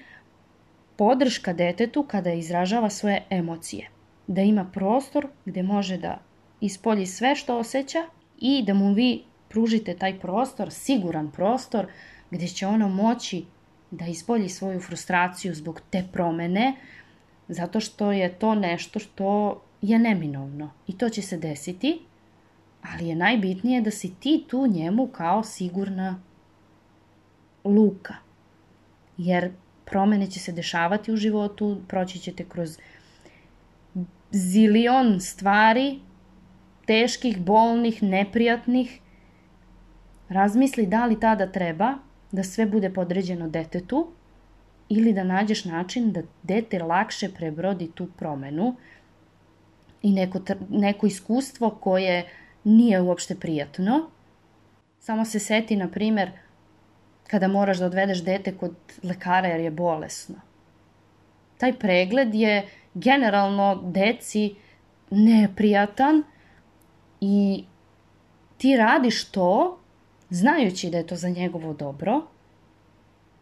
podrška 0.96 1.54
detetu 1.54 2.04
kada 2.04 2.34
izražava 2.34 2.89
svoje 2.89 3.22
emocije. 3.30 3.89
Da 4.28 4.42
ima 4.42 4.65
prostor 4.74 5.28
gde 5.46 5.63
može 5.63 5.98
da 5.98 6.18
ispolji 6.62 7.06
sve 7.06 7.36
što 7.36 7.58
osjeća 7.58 8.06
i 8.39 8.63
da 8.68 8.74
mu 8.74 8.94
vi 8.94 9.24
pružite 9.50 9.94
taj 9.94 10.20
prostor, 10.20 10.72
siguran 10.72 11.32
prostor, 11.32 11.88
gde 12.32 12.48
će 12.48 12.68
ono 12.68 12.89
moći 12.89 13.46
da 13.92 14.06
ispolji 14.06 14.50
svoju 14.50 14.80
frustraciju 14.80 15.56
zbog 15.56 15.82
te 15.89 16.04
promene, 16.13 16.74
zato 17.50 17.80
što 17.80 18.12
je 18.12 18.34
to 18.34 18.56
nešto 18.56 19.00
što 19.00 19.62
je 19.82 20.00
neminovno 20.00 20.72
i 20.88 20.98
to 20.98 21.10
će 21.10 21.22
se 21.22 21.38
desiti, 21.38 22.00
ali 22.82 23.08
je 23.08 23.16
najbitnije 23.16 23.82
da 23.82 23.92
si 23.92 24.14
ti 24.20 24.46
tu 24.50 24.68
njemu 24.68 25.08
kao 25.08 25.44
sigurna 25.44 26.22
luka. 27.64 28.14
Jer 29.18 29.52
promene 29.86 30.28
će 30.28 30.40
se 30.40 30.52
dešavati 30.52 31.12
u 31.12 31.18
životu, 31.18 31.82
proći 31.88 32.20
ćete 32.20 32.46
kroz 32.50 32.78
zilion 34.32 35.20
stvari, 35.22 36.00
teških, 36.86 37.42
bolnih, 37.42 38.04
neprijatnih. 38.04 39.00
Razmisli 40.30 40.86
da 40.86 41.06
li 41.06 41.20
tada 41.20 41.52
treba 41.52 41.94
da 42.32 42.44
sve 42.44 42.66
bude 42.66 42.94
podređeno 42.94 43.50
detetu 43.50 44.12
ili 44.89 45.13
da 45.13 45.23
nađeš 45.23 45.65
način 45.65 46.12
da 46.12 46.21
dete 46.43 46.80
lakše 46.80 47.30
prebrodi 47.30 47.91
tu 47.91 48.08
promenu 48.17 48.75
i 50.02 50.12
neko, 50.12 50.39
neko 50.69 51.08
iskustvo 51.08 51.69
koje 51.69 52.30
nije 52.63 53.02
uopšte 53.02 53.36
prijatno. 53.36 54.10
Samo 54.99 55.25
se 55.25 55.39
seti, 55.39 55.75
na 55.75 55.88
primer, 55.88 56.32
kada 57.28 57.47
moraš 57.47 57.78
da 57.78 57.86
odvedeš 57.86 58.23
dete 58.23 58.58
kod 58.58 58.75
lekara 59.04 59.47
jer 59.47 59.60
je 59.60 59.71
bolesno. 59.71 60.36
Taj 61.58 61.73
pregled 61.73 62.36
je 62.36 62.67
generalno 62.93 63.82
deci 63.84 64.56
neprijatan 65.10 66.23
i 67.21 67.63
ti 68.58 68.78
radiš 68.78 69.25
to 69.25 69.80
znajući 70.30 70.89
da 70.89 70.97
je 70.97 71.08
to 71.08 71.15
za 71.15 71.30
njegovo 71.30 71.73
dobro, 71.73 72.21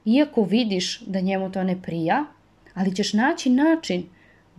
iako 0.08 0.44
vidiš 0.44 1.02
da 1.02 1.20
njemu 1.20 1.52
to 1.52 1.64
ne 1.64 1.82
prija, 1.82 2.26
ali 2.74 2.96
ćeš 2.96 3.14
naći 3.14 3.50
način 3.50 4.06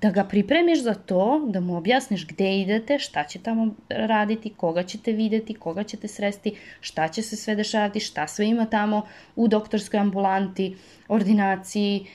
da 0.01 0.11
ga 0.11 0.25
pripremiš 0.25 0.83
za 0.83 0.95
to, 0.95 1.47
da 1.49 1.61
mu 1.61 1.77
objasniš 1.77 2.27
gde 2.27 2.61
idete, 2.61 2.99
šta 2.99 3.25
će 3.25 3.39
tamo 3.39 3.75
raditi, 3.89 4.53
koga 4.57 4.83
ćete 4.83 5.13
videti, 5.13 5.55
koga 5.55 5.83
ćete 5.83 6.09
sresti, 6.09 6.55
šta 6.81 7.09
će 7.09 7.23
se 7.23 7.37
sve 7.37 7.55
dešavati, 7.55 8.01
šta 8.01 8.27
sve 8.27 8.47
ima 8.47 8.67
tamo 8.67 9.03
u 9.37 9.49
doktorskoj 9.49 10.01
ambulanti, 10.01 10.77
ordinaciji, 11.09 12.07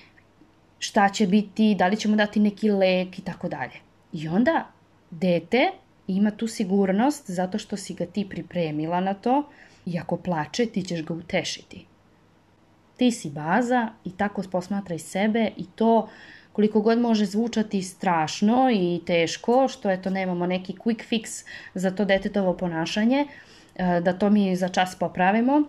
šta 0.79 1.09
će 1.09 1.27
biti, 1.27 1.75
da 1.75 1.87
li 1.87 1.97
ćemo 1.97 2.15
dati 2.15 2.39
neki 2.39 2.71
lek 2.71 3.19
i 3.19 3.21
tako 3.21 3.49
dalje. 3.49 3.79
I 4.13 4.27
onda 4.27 4.67
dete 5.11 5.71
ima 6.07 6.31
tu 6.31 6.47
sigurnost 6.47 7.29
zato 7.29 7.57
što 7.57 7.77
si 7.77 7.93
ga 7.93 8.05
ti 8.05 8.29
pripremila 8.29 8.99
na 8.99 9.13
to 9.13 9.43
i 9.85 9.99
ako 9.99 10.17
plače 10.17 10.65
ti 10.65 10.81
ćeš 10.83 11.03
ga 11.03 11.13
utešiti. 11.13 11.85
Ti 12.97 13.11
si 13.11 13.29
baza 13.29 13.89
i 14.05 14.11
tako 14.11 14.41
posmatraj 14.51 14.99
sebe 14.99 15.51
i 15.57 15.65
to 15.75 16.09
koliko 16.53 16.81
god 16.81 16.99
može 16.99 17.25
zvučati 17.25 17.81
strašno 17.81 18.69
i 18.73 19.01
teško, 19.05 19.67
što 19.67 19.91
eto 19.91 20.09
nemamo 20.09 20.45
neki 20.47 20.73
quick 20.73 21.03
fix 21.11 21.45
za 21.73 21.91
to 21.91 22.05
detetovo 22.05 22.53
ponašanje, 22.57 23.27
e, 23.75 24.01
da 24.01 24.13
to 24.13 24.29
mi 24.29 24.55
za 24.55 24.69
čas 24.69 24.95
popravimo, 24.99 25.63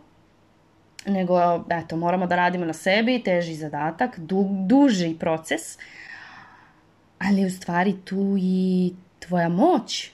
nego 1.06 1.64
eto, 1.70 1.96
moramo 1.96 2.26
da 2.26 2.36
radimo 2.36 2.64
na 2.64 2.72
sebi, 2.72 3.22
teži 3.22 3.54
zadatak, 3.54 4.18
du, 4.18 4.48
duži 4.66 5.16
proces, 5.20 5.78
ali 7.18 7.46
u 7.46 7.50
stvari 7.50 7.94
tu 8.04 8.36
i 8.38 8.92
tvoja 9.18 9.48
moć. 9.48 10.10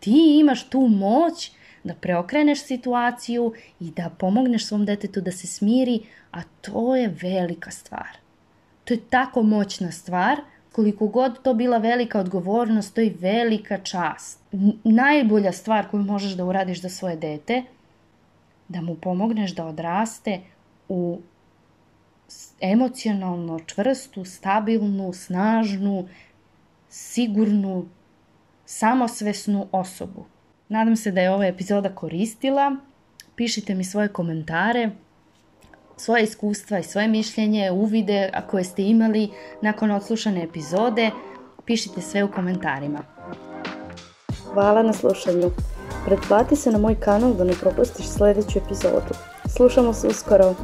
Ti 0.00 0.38
imaš 0.40 0.68
tu 0.68 0.80
moć 0.80 1.50
da 1.84 1.94
preokreneš 1.94 2.64
situaciju 2.64 3.52
i 3.80 3.90
da 3.90 4.10
pomogneš 4.18 4.66
svom 4.66 4.84
detetu 4.86 5.20
da 5.20 5.32
se 5.32 5.46
smiri, 5.46 6.00
a 6.32 6.42
to 6.60 6.96
je 6.96 7.14
velika 7.22 7.70
stvar. 7.70 8.08
To 8.84 8.94
je 8.94 9.00
tako 9.10 9.42
moćna 9.42 9.92
stvar, 9.92 10.40
koliko 10.72 11.06
god 11.06 11.42
to 11.42 11.54
bila 11.54 11.78
velika 11.78 12.20
odgovornost, 12.20 12.94
to 12.94 13.00
je 13.00 13.14
velika 13.20 13.78
čast. 13.78 14.40
Najbolja 14.84 15.52
stvar 15.52 15.90
koju 15.90 16.02
možeš 16.02 16.32
da 16.32 16.44
uradiš 16.44 16.80
za 16.80 16.88
svoje 16.88 17.16
dete, 17.16 17.62
da 18.68 18.80
mu 18.80 18.94
pomogneš 18.94 19.54
da 19.54 19.66
odraste 19.66 20.40
u 20.88 21.20
emocionalno 22.60 23.60
čvrstu, 23.66 24.24
stabilnu, 24.24 25.12
snažnu, 25.12 26.08
sigurnu, 26.88 27.86
samosvesnu 28.66 29.66
osobu. 29.72 30.24
Nadam 30.68 30.96
se 30.96 31.10
da 31.10 31.20
je 31.20 31.30
ova 31.30 31.46
epizoda 31.46 31.94
koristila. 31.94 32.76
Pišite 33.36 33.74
mi 33.74 33.84
svoje 33.84 34.08
komentare 34.08 34.90
svoje 35.96 36.22
iskustva 36.22 36.78
i 36.78 36.82
svoje 36.82 37.08
mišljenje, 37.08 37.70
uvide 37.70 38.30
koje 38.50 38.64
ste 38.64 38.82
imali 38.82 39.30
nakon 39.60 39.90
odslušane 39.90 40.42
epizode, 40.42 41.10
pišite 41.64 42.00
sve 42.00 42.24
u 42.24 42.32
komentarima. 42.32 42.98
Hvala 44.52 44.82
na 44.82 44.92
slušanju. 44.92 45.50
Pretplati 46.06 46.56
se 46.56 46.70
na 46.70 46.78
moj 46.78 46.94
kanal 46.94 47.34
da 47.34 47.44
ne 47.44 47.54
propustiš 47.60 48.06
sledeću 48.06 48.58
epizodu. 48.58 49.14
Slušamo 49.56 49.92
se 49.92 50.08
uskoro. 50.08 50.54